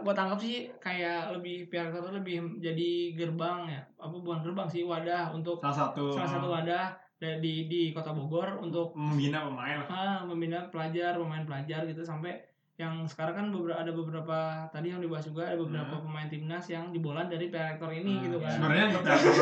[0.03, 4.83] gua tangkap sih kayak lebih pihak tuh lebih jadi gerbang ya apa bukan gerbang sih
[4.83, 9.79] wadah untuk salah satu salah satu wadah da- di di kota Bogor untuk membina pemain
[9.87, 12.35] ah, membina pelajar pemain pelajar gitu sampai
[12.73, 16.89] yang sekarang kan beberapa ada beberapa tadi yang dibahas juga ada beberapa pemain timnas yang
[16.89, 18.49] jebolan dari pihak rektor ini gitu kan.
[18.49, 19.33] sebenarnya nggak doang sih.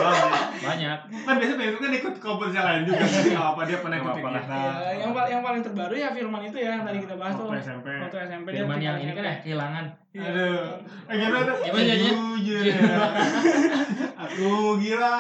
[0.61, 0.97] Banyak.
[1.23, 4.29] kan biasanya Yusuf kan ikut kompetisi lain juga jadi nggak apa dia pernah ikut kita
[4.51, 4.67] Ya,
[4.99, 7.47] yang pa- yang paling terbaru ya Firman itu ya yang tadi kita bahas tuh.
[7.47, 9.85] Waktu SMP waktu SMP dia Firman yang ini kan ya kehilangan.
[10.11, 10.27] Iya.
[10.27, 10.59] aduh.
[11.07, 11.55] Eh, gimana tuh?
[11.61, 12.13] Gimana nyanyinya?
[12.35, 12.63] jujur.
[12.83, 12.99] Ya
[14.21, 15.13] aku gila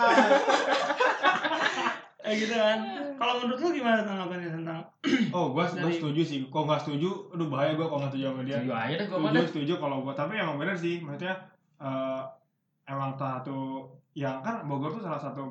[2.31, 2.79] Eh gitu kan.
[3.19, 4.79] Kalau menurut lu gimana tanggapannya tentang
[5.35, 6.37] oh gua gua Dari- setuju sih.
[6.47, 8.55] Kok nggak setuju aduh bahaya gua kalau nggak setuju sama dia.
[8.57, 9.49] Setuju aja deh gua setuju pada.
[9.51, 10.13] setuju kalau gua.
[10.15, 11.35] Tapi emang bener sih maksudnya
[11.83, 12.21] eh,
[12.87, 13.57] emang salah satu
[14.15, 15.43] yang kan Bogor tuh salah satu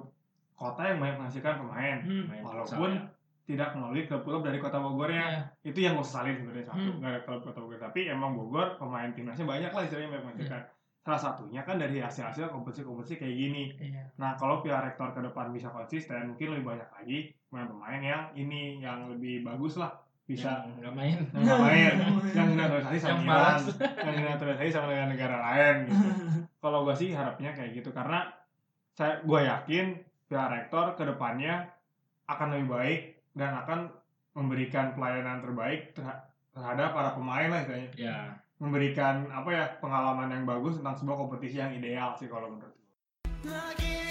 [0.57, 1.99] kota yang banyak menghasilkan pemain.
[2.05, 6.69] Hmm, walaupun futsal, tidak melalui klub-klub dari kota Bogornya ya, itu yang gue sesalin sebenarnya
[6.69, 6.89] satu.
[6.89, 6.97] Hmm.
[7.01, 7.81] nggak ada klub kota Bogor.
[7.81, 10.63] Tapi emang Bogor pemain timnasnya banyak lah istilahnya banyak menghasilkan
[11.11, 13.63] salah satunya kan dari hasil-hasil kompetisi-kompetisi kayak gini.
[13.75, 14.07] Iya.
[14.15, 17.19] nah kalau pihak rektor ke depan bisa konsisten mungkin lebih banyak lagi
[17.51, 19.91] pemain-pemain yang ini yang lebih bagus lah.
[20.31, 21.19] Bisa Yang nggak main.
[21.35, 21.95] yang nggak main.
[22.31, 23.59] Yang naturalisasi sama Yang Iran
[24.15, 26.07] yang naturalisasi sama dengan negara lain gitu.
[26.63, 28.31] Kalau gue sih harapnya kayak gitu karena
[28.95, 29.87] saya gue yakin
[30.31, 31.67] pihak rektor ke depannya
[32.31, 33.01] akan lebih baik
[33.35, 33.91] dan akan
[34.39, 36.23] memberikan pelayanan terbaik terha-
[36.55, 37.91] terhadap para pemain lah istilahnya.
[37.99, 38.19] Ya.
[38.61, 44.10] Memberikan apa ya pengalaman yang bagus tentang sebuah kompetisi yang ideal sih kalau menurut gue.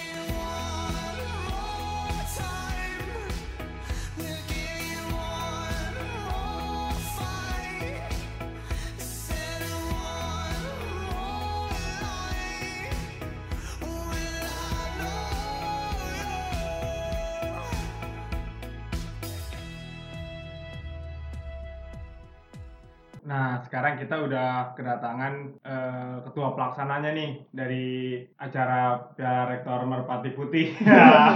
[23.30, 30.74] Nah, sekarang kita udah kedatangan eh, ketua pelaksananya nih dari acara Piala Rektor Merpati Putih.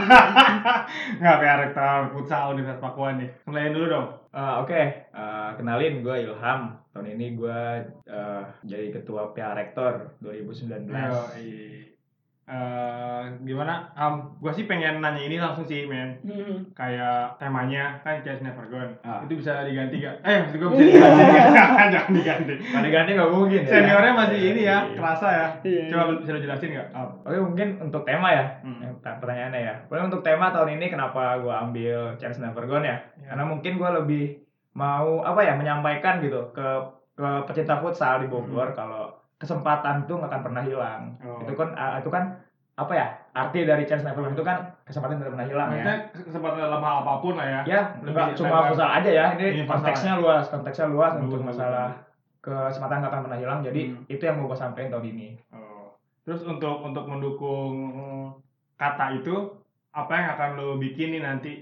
[1.22, 3.30] Nggak, Piala Rektor Futsal Universitas Pakuan nih.
[3.46, 4.08] Kenalin dulu dong.
[4.34, 6.82] Eh, Oke, eh, kenalin gue Ilham.
[6.90, 7.60] Tahun ini gue
[8.10, 10.90] eh, jadi ketua PA Rektor 2019.
[10.90, 11.22] Ayo,
[12.44, 13.88] eh, gimana?
[13.92, 16.20] Um, gue sih pengen nanya ini langsung sih, men.
[16.20, 16.60] Hmm.
[16.72, 18.92] Kayak temanya kan Chase Never Gone.
[19.00, 19.24] Ah.
[19.24, 20.20] Itu bisa diganti gak?
[20.20, 21.22] Eh, maksud gue bisa diganti?
[21.90, 22.54] Jangan diganti.
[22.60, 23.72] Pada ganti nggak mungkin ya.
[23.74, 24.96] Seniornya masih ini ya, Iya.
[24.96, 25.46] kerasa ya.
[25.64, 26.88] Iya, Coba bisa lo jelasin nggak?
[26.92, 27.08] Am?
[27.24, 28.44] Oke, mungkin untuk tema ya.
[28.60, 28.80] Hmm.
[29.00, 29.74] Pertanyaannya ya.
[29.88, 32.98] Boleh untuk tema tahun ini kenapa gue ambil Chance Never Gone ya?
[33.20, 33.32] Ya.
[33.32, 34.24] Karena mungkin gue lebih
[34.74, 36.66] mau apa ya menyampaikan gitu ke
[37.14, 39.06] ke pecinta futsal di Bogor kalau
[39.44, 41.00] kesempatan tuh nggak akan pernah hilang.
[41.20, 41.44] Oh.
[41.44, 42.24] Itu kan ah, itu kan
[42.74, 45.84] apa ya arti dari Chance Never itu kan kesempatan tidak pernah hilang ya.
[45.84, 47.60] Maksudnya kesempatan dalam hal apa pun lah ya.
[47.68, 47.80] Ya,
[48.34, 49.26] cuma futsal aja ya.
[49.36, 51.86] Ini Universal konteksnya luas, konteksnya luas Betul, untuk masalah
[52.40, 53.60] kesempatan nggak akan pernah hilang.
[53.60, 54.02] Jadi Hmm.
[54.08, 55.28] itu yang mau gue sampaikan tahun ini.
[55.52, 55.92] Oh.
[56.24, 57.74] Terus untuk untuk mendukung
[58.74, 59.34] kata itu
[59.94, 61.52] apa yang akan lo bikin nih nanti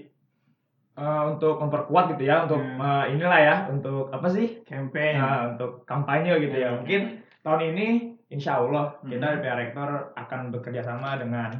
[0.93, 2.77] Eh, untuk memperkuat gitu ya, untuk Hmm.
[2.77, 4.61] eh, inilah ya, untuk apa sih?
[4.61, 5.17] campaign?
[5.17, 6.69] Nah, untuk kampanye gitu ya.
[6.69, 6.85] Hmm.
[6.85, 7.01] Mungkin
[7.43, 7.87] tahun ini,
[8.29, 9.23] insya Allah kita Hmm.
[9.29, 11.51] dari PR Rektor akan bekerja sama dengan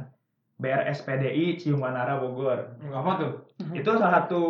[0.56, 2.80] BRSPDI Cium Manara Bogor.
[2.80, 3.32] apa tuh?
[3.70, 4.42] itu salah satu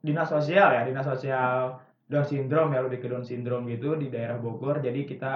[0.00, 4.36] dinas sosial ya dinas sosial Down syndrome ya lebih ke Down syndrome gitu di daerah
[4.36, 5.32] Bogor jadi kita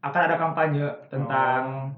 [0.00, 1.92] akan ada kampanye tentang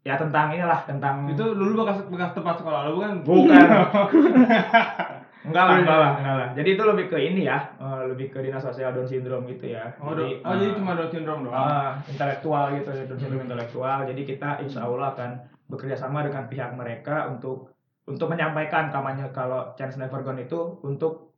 [0.00, 3.12] ya tentang inilah tentang Itu dulu bekas bekas tempat sekolah lo bukan?
[3.22, 3.66] bukan
[5.42, 8.38] enggak lah enggak lah enggak lah jadi itu lebih ke ini ya eh, lebih ke
[8.40, 11.56] dinas sosial Down syndrome gitu ya Oh, do- oh jadi cuma Down syndrome doang.
[11.56, 13.48] Ah, intelektual gitu ya, Down syndrome Hmm.
[13.48, 13.98] intelektual.
[14.04, 15.30] Jadi kita insya Allah akan
[15.66, 17.72] bekerja sama dengan pihak mereka untuk
[18.04, 21.32] untuk menyampaikan kampanye kalau Chance Never Gone itu untuk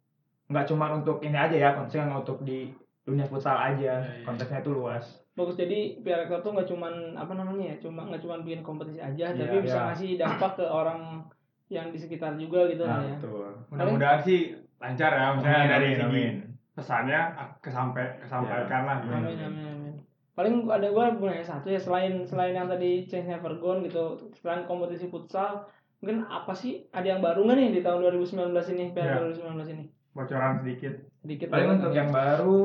[0.49, 4.25] nggak cuma untuk ini aja ya, konteksnya nggak untuk di dunia futsal aja, Iya, iya.
[4.25, 5.05] konteksnya itu luas.
[5.33, 9.01] bagus jadi PR Rektor tuh nggak cuman apa namanya ya cuma nggak cuman bikin kompetisi
[9.01, 9.87] aja Iya, tapi bisa iya.
[9.89, 11.25] ngasih dampak ke orang
[11.73, 13.49] yang di sekitar juga gitu Nah, lah ya betul.
[13.69, 14.41] Mudah-mudahan sih
[14.77, 16.35] lancar ya, misalnya Amin, dari amin, segi amin.
[16.73, 17.21] pesannya
[17.59, 18.97] kesampai kesampaikan lah.
[18.99, 19.15] gitu.
[19.15, 19.95] amin amin amin
[20.33, 24.05] paling ada gue punya satu ya selain selain yang tadi Change Never Gone gitu
[24.35, 25.69] selain kompetisi futsal
[26.01, 28.93] mungkin apa sih ada yang baru nggak nih di tahun 2019 ini Iya.
[28.93, 30.93] PR 2019 ini Bocoran sedikit.
[31.21, 32.65] sedikit Paling untuk yang baru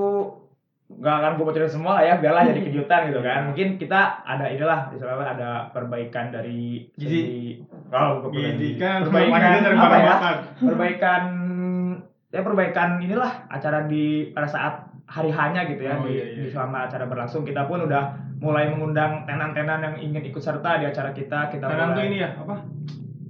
[0.88, 4.47] nggak akan gue bocorin semua lah ya biarlah jadi kejutan gitu kan mungkin kita ada
[4.47, 7.60] inilah misalnya ada perbaikan dari Gizi.
[7.88, 9.41] Segi kalau untuk Gizi kan perbaikan
[9.73, 10.35] apa ya makan.
[10.69, 11.21] perbaikan
[12.27, 14.73] ya perbaikan inilah acara di pada saat
[15.07, 16.43] hari hanya gitu ya Oh, di, iya, iya.
[16.43, 20.85] di selama acara berlangsung kita pun udah mulai mengundang tenan-tenan yang ingin ikut serta di
[20.85, 22.55] acara kita kita tuh mulai ini ya, apa?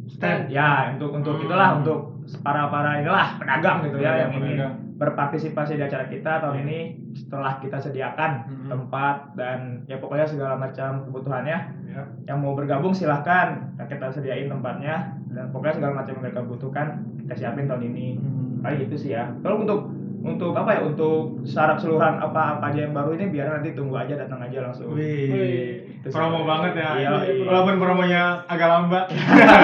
[0.09, 0.49] Stand.
[0.49, 1.45] ya untuk untuk Hmm.
[1.45, 1.99] itulah untuk
[2.41, 4.73] para para inilah pedagang gitu ya yang ingin Pedagang.
[4.97, 6.79] Berpartisipasi di acara kita tahun ini
[7.13, 8.69] setelah kita sediakan Hmm.
[8.69, 11.57] tempat dan ya pokoknya segala macam kebutuhannya.
[11.87, 12.03] Ya.
[12.29, 17.33] yang mau bergabung silahkan kita sediain tempatnya dan pokoknya segala macam yang mereka butuhkan kita
[17.33, 18.21] siapin tahun ini.
[18.61, 19.33] Paling itu sih ya.
[19.41, 23.47] Kalau untuk untuk apa ya untuk secara keseluruhan apa apa aja yang baru ini biar
[23.51, 26.09] nanti tunggu aja datang aja langsung Wih, sih.
[26.09, 26.89] promo banget ya.
[26.95, 27.43] Iya, iya.
[27.43, 29.05] Walaupun promonya agak lambat.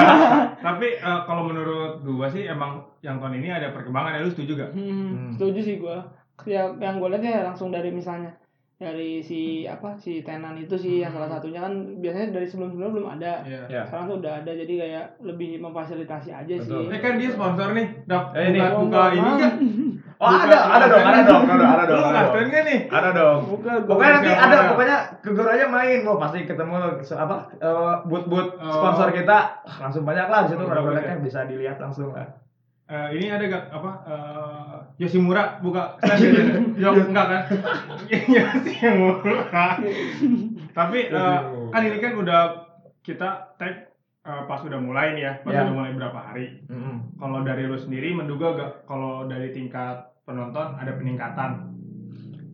[0.66, 4.52] Tapi eh, kalau menurut gua sih emang yang tahun ini ada perkembangan ya lu setuju
[4.58, 4.72] gak?
[4.72, 5.32] Hmm, Hmm.
[5.32, 6.00] setuju sih gua.
[6.44, 8.34] Ya, yang gue lihat ya langsung dari misalnya
[8.76, 12.94] dari si apa si tenan itu sih yang salah satunya kan biasanya dari sebelum sebelumnya
[12.94, 13.34] belum ada.
[13.44, 13.62] Iya.
[13.70, 13.82] Ya.
[13.86, 16.84] Sekarang tuh udah ada jadi kayak lebih memfasilitasi aja Betul.
[16.84, 16.92] sih.
[16.92, 17.88] Eh kan dia sponsor nih.
[18.04, 18.60] Dap, Eh, ini.
[18.60, 19.54] buka, buka ini kan?
[20.16, 22.80] oh Buka ada ada dong ada dong ada ada dong Lu ada dong kan nih?
[22.88, 23.90] ada dong Buka gua.
[23.90, 24.58] Pokoknya nanti ada, ada?
[24.70, 26.74] pokoknya ke Gor aja main, lo pasti ketemu
[27.10, 28.74] apa eh, boot-boot Oh.
[28.74, 32.28] sponsor kita Ah, langsung banyak lah di situ produk-produknya bagus bisa dilihat langsung lah.
[32.84, 33.92] Eh, ini ada gak apa?
[34.06, 36.22] eh, Yoshimura buka stand.
[36.82, 37.42] Yo, enggak kan?
[38.30, 39.66] Yoshimura.
[40.70, 41.72] Tapi eh, Yoshimura.
[41.72, 42.42] kan ini kan udah
[43.00, 43.93] kita tag
[44.24, 45.62] eh, pas udah mulai nih ya, pas Ya.
[45.64, 46.46] udah mulai berapa hari.
[47.14, 51.52] Kalau dari lu sendiri menduga gak kalau dari tingkat penonton ada peningkatan?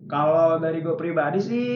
[0.05, 1.69] Kalau dari gue pribadi sih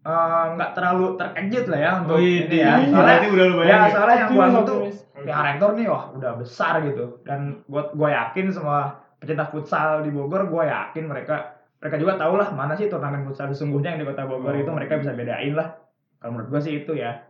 [0.00, 2.72] eh, nggak terlalu terkejut lah ya untuk Wih, ini ya.
[2.78, 3.90] Soalnya, berarti udah lu ya bayangin.
[3.90, 4.78] soalnya yang gua tuh
[5.20, 8.78] pihak rektor nih wah udah besar gitu dan gua gua yakin semua
[9.16, 11.36] pecinta futsal di Bogor gua yakin mereka
[11.76, 14.56] mereka juga tahu lah mana sih turnamen futsal sesungguhnya yang di kota Bogor Oh.
[14.58, 15.76] itu mereka bisa bedain lah.
[16.16, 17.20] Kalau menurut gua sih itu ya.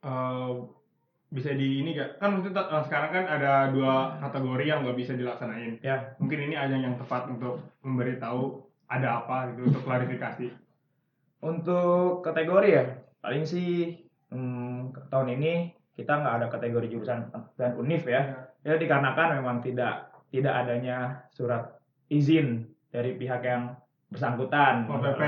[0.00, 0.50] eh
[1.30, 2.18] bisa di ini gak?
[2.18, 5.78] Kan itu, eh, sekarang kan ada dua kategori yang nggak bisa dilaksanain.
[5.80, 6.18] Ya.
[6.18, 10.50] Mungkin ini ajang yang tepat untuk memberitahu ada apa gitu untuk klarifikasi.
[11.40, 12.84] Untuk kategori ya,
[13.22, 14.02] paling sih
[14.34, 18.50] hmm, tahun ini kita nggak ada kategori jurusan dan univ ya.
[18.66, 23.78] Ya dikarenakan memang tidak tidak adanya surat izin dari pihak yang
[24.10, 24.90] bersangkutan.
[24.90, 25.22] Oh, PP.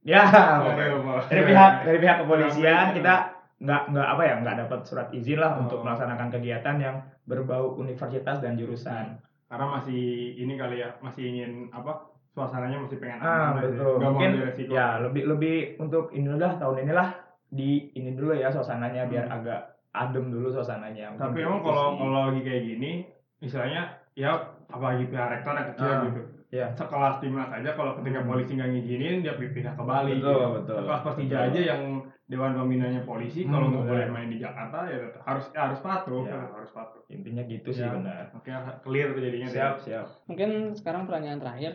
[0.00, 0.24] Ya,
[0.64, 5.36] Aduh, dari pihak dari pihak kepolisian kita nggak nggak apa ya nggak dapat surat izin
[5.36, 5.60] lah Oh.
[5.62, 9.20] untuk melaksanakan kegiatan yang berbau universitas dan jurusan.
[9.46, 10.00] Karena masih
[10.34, 12.08] ini kali ya, masih ingin apa?
[12.30, 13.98] Suasananya masih pengen Ah betul.
[13.98, 14.70] Mau Mungkin resiko.
[14.70, 17.08] ya lebih lebih untuk inilah tahun inilah
[17.44, 19.36] di ini dulu ya suasananya biar Hmm.
[19.36, 21.10] agak adem dulu suasananya.
[21.12, 22.90] Mungkin Tapi emang kalau kalau lagi kayak gini,
[23.38, 23.82] misalnya
[24.14, 26.20] ya apalagi pihak rektor yang kecil Ah, gitu.
[26.50, 26.66] Iya.
[26.74, 28.28] Sekelas timnas aja kalau ketika Hmm.
[28.28, 30.18] polisi nggak ngizinin dia pindah ke Bali.
[30.18, 30.46] Betul, gitu.
[30.58, 30.76] betul.
[30.78, 31.46] Sekelas Persija Betul.
[31.46, 31.82] aja yang
[32.26, 33.92] dewan pembinanya polisi kalau Hmm, nggak betul.
[33.96, 36.38] boleh main di Jakarta ya harus ya harus patuh, Ya.
[36.46, 37.00] harus patuh.
[37.08, 37.90] intinya gitu sih Ya.
[37.90, 38.24] benar.
[38.32, 38.50] Oke,
[38.82, 39.48] clear tuh jadinya.
[39.48, 40.06] Siap siap.
[40.26, 41.72] Mungkin sekarang pertanyaan terakhir.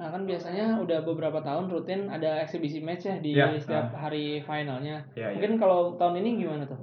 [0.00, 4.40] Nah, kan biasanya udah beberapa tahun rutin ada eksibisi match ya di Ya, setiap hari
[4.40, 5.04] finalnya.
[5.12, 5.36] Ya, ya.
[5.36, 6.80] Mungkin kalau tahun ini gimana tuh?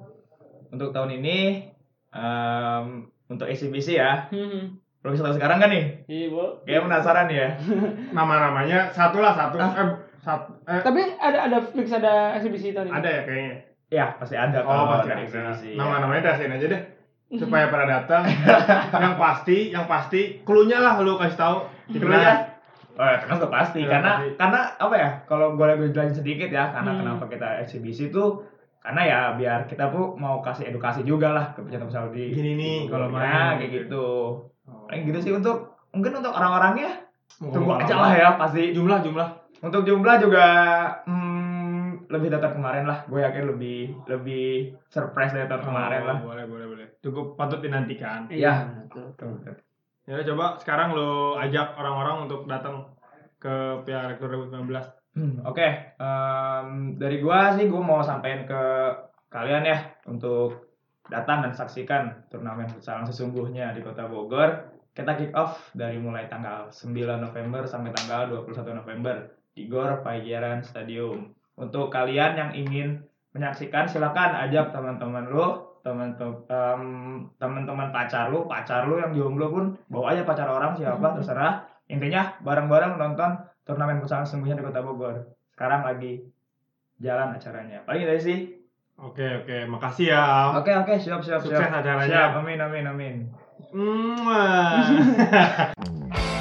[0.69, 1.65] Untuk tahun ini
[2.13, 2.85] em,
[3.27, 4.29] untuk eksibisi ya.
[4.29, 4.77] Hmm.
[5.09, 5.83] Bisa tahu sekarang kan nih?
[6.05, 6.45] Iya, Bo.
[6.63, 7.47] Kayak penasaran ya.
[8.17, 9.55] Nama-namanya satu lah satu.
[9.57, 9.71] Ah.
[9.73, 9.89] Eh,
[10.19, 12.93] satu eh, Tapi ada ada fix ada eksibisi tahun ini.
[12.93, 13.53] ada ya kayaknya.
[13.87, 15.21] Ya pasti ada Oh, kalau pasti ada.
[15.21, 15.69] eksibisi.
[15.73, 15.77] ya.
[15.77, 16.81] Nama-namanya dasain aja deh.
[17.41, 18.23] Supaya pada datang.
[19.03, 21.57] yang pasti, yang pasti, clue-nya lah lu kasih tahu.
[21.91, 22.55] Clue-nya?
[22.93, 24.27] Oh, ya, kan udah pasti Ya, karena pasti.
[24.35, 25.09] karena apa ya?
[25.23, 26.99] Kalau gue gue jelasin sedikit ya, karena Hmm.
[26.99, 28.41] kenapa kita eksibisi itu
[28.79, 32.55] karena ya biar kita tuh mau kasih edukasi juga lah ke pecinta futsal di Gini
[32.55, 34.05] nih kalau ya, main kayak gitu.
[34.67, 34.85] Oh.
[34.87, 37.07] Paling gitu sih untuk mungkin untuk orang-orangnya
[37.39, 38.71] tunggu aja lah ya pasti.
[38.75, 39.29] Jumlah jumlah.
[39.57, 40.45] Untuk jumlah juga
[41.09, 42.99] hmm, lebih dari tahun kemarin lah.
[43.09, 46.17] Gue yakin lebih lebih surprise dari tahun kemarin Oh, lah.
[46.21, 46.87] Boleh, boleh, boleh.
[47.01, 48.29] Cukup patut dinantikan.
[48.29, 49.15] Iya, betul.
[50.07, 52.95] Ya coba sekarang lo ajak orang-orang untuk datang
[53.37, 54.71] ke Piala Rektor 2019.
[55.17, 55.65] Hmm, Oke,
[55.97, 58.61] em, dari gua sih gua mau sampaikan ke
[59.27, 60.66] kalian ya untuk
[61.07, 64.75] datang dan saksikan turnamen futsal sesungguhnya di Kota Bogor.
[64.91, 66.89] Kita kick off dari mulai tanggal 9
[67.21, 71.33] November sampai tanggal 21 November di Gor Pajajaran Stadium.
[71.57, 73.01] untuk kalian yang ingin
[73.33, 76.83] menyaksikan silakan ajak teman-teman lu teman-teman em,
[77.41, 82.35] teman-teman pacar lu pacar lu yang jomblo pun bawa aja pacar orang siapa terserah intinya
[82.43, 86.27] bareng-bareng nonton turnamen futsal sesungguhnya di kota Bogor sekarang lagi
[86.99, 88.56] jalan acaranya paling aja sih
[88.97, 90.21] Oke oke, makasih ya.
[90.49, 90.57] Am.
[90.57, 92.09] oke oke siap siap Sukses siap acaranya.
[92.09, 93.15] siap amin amin amin
[93.69, 94.89] Mwah.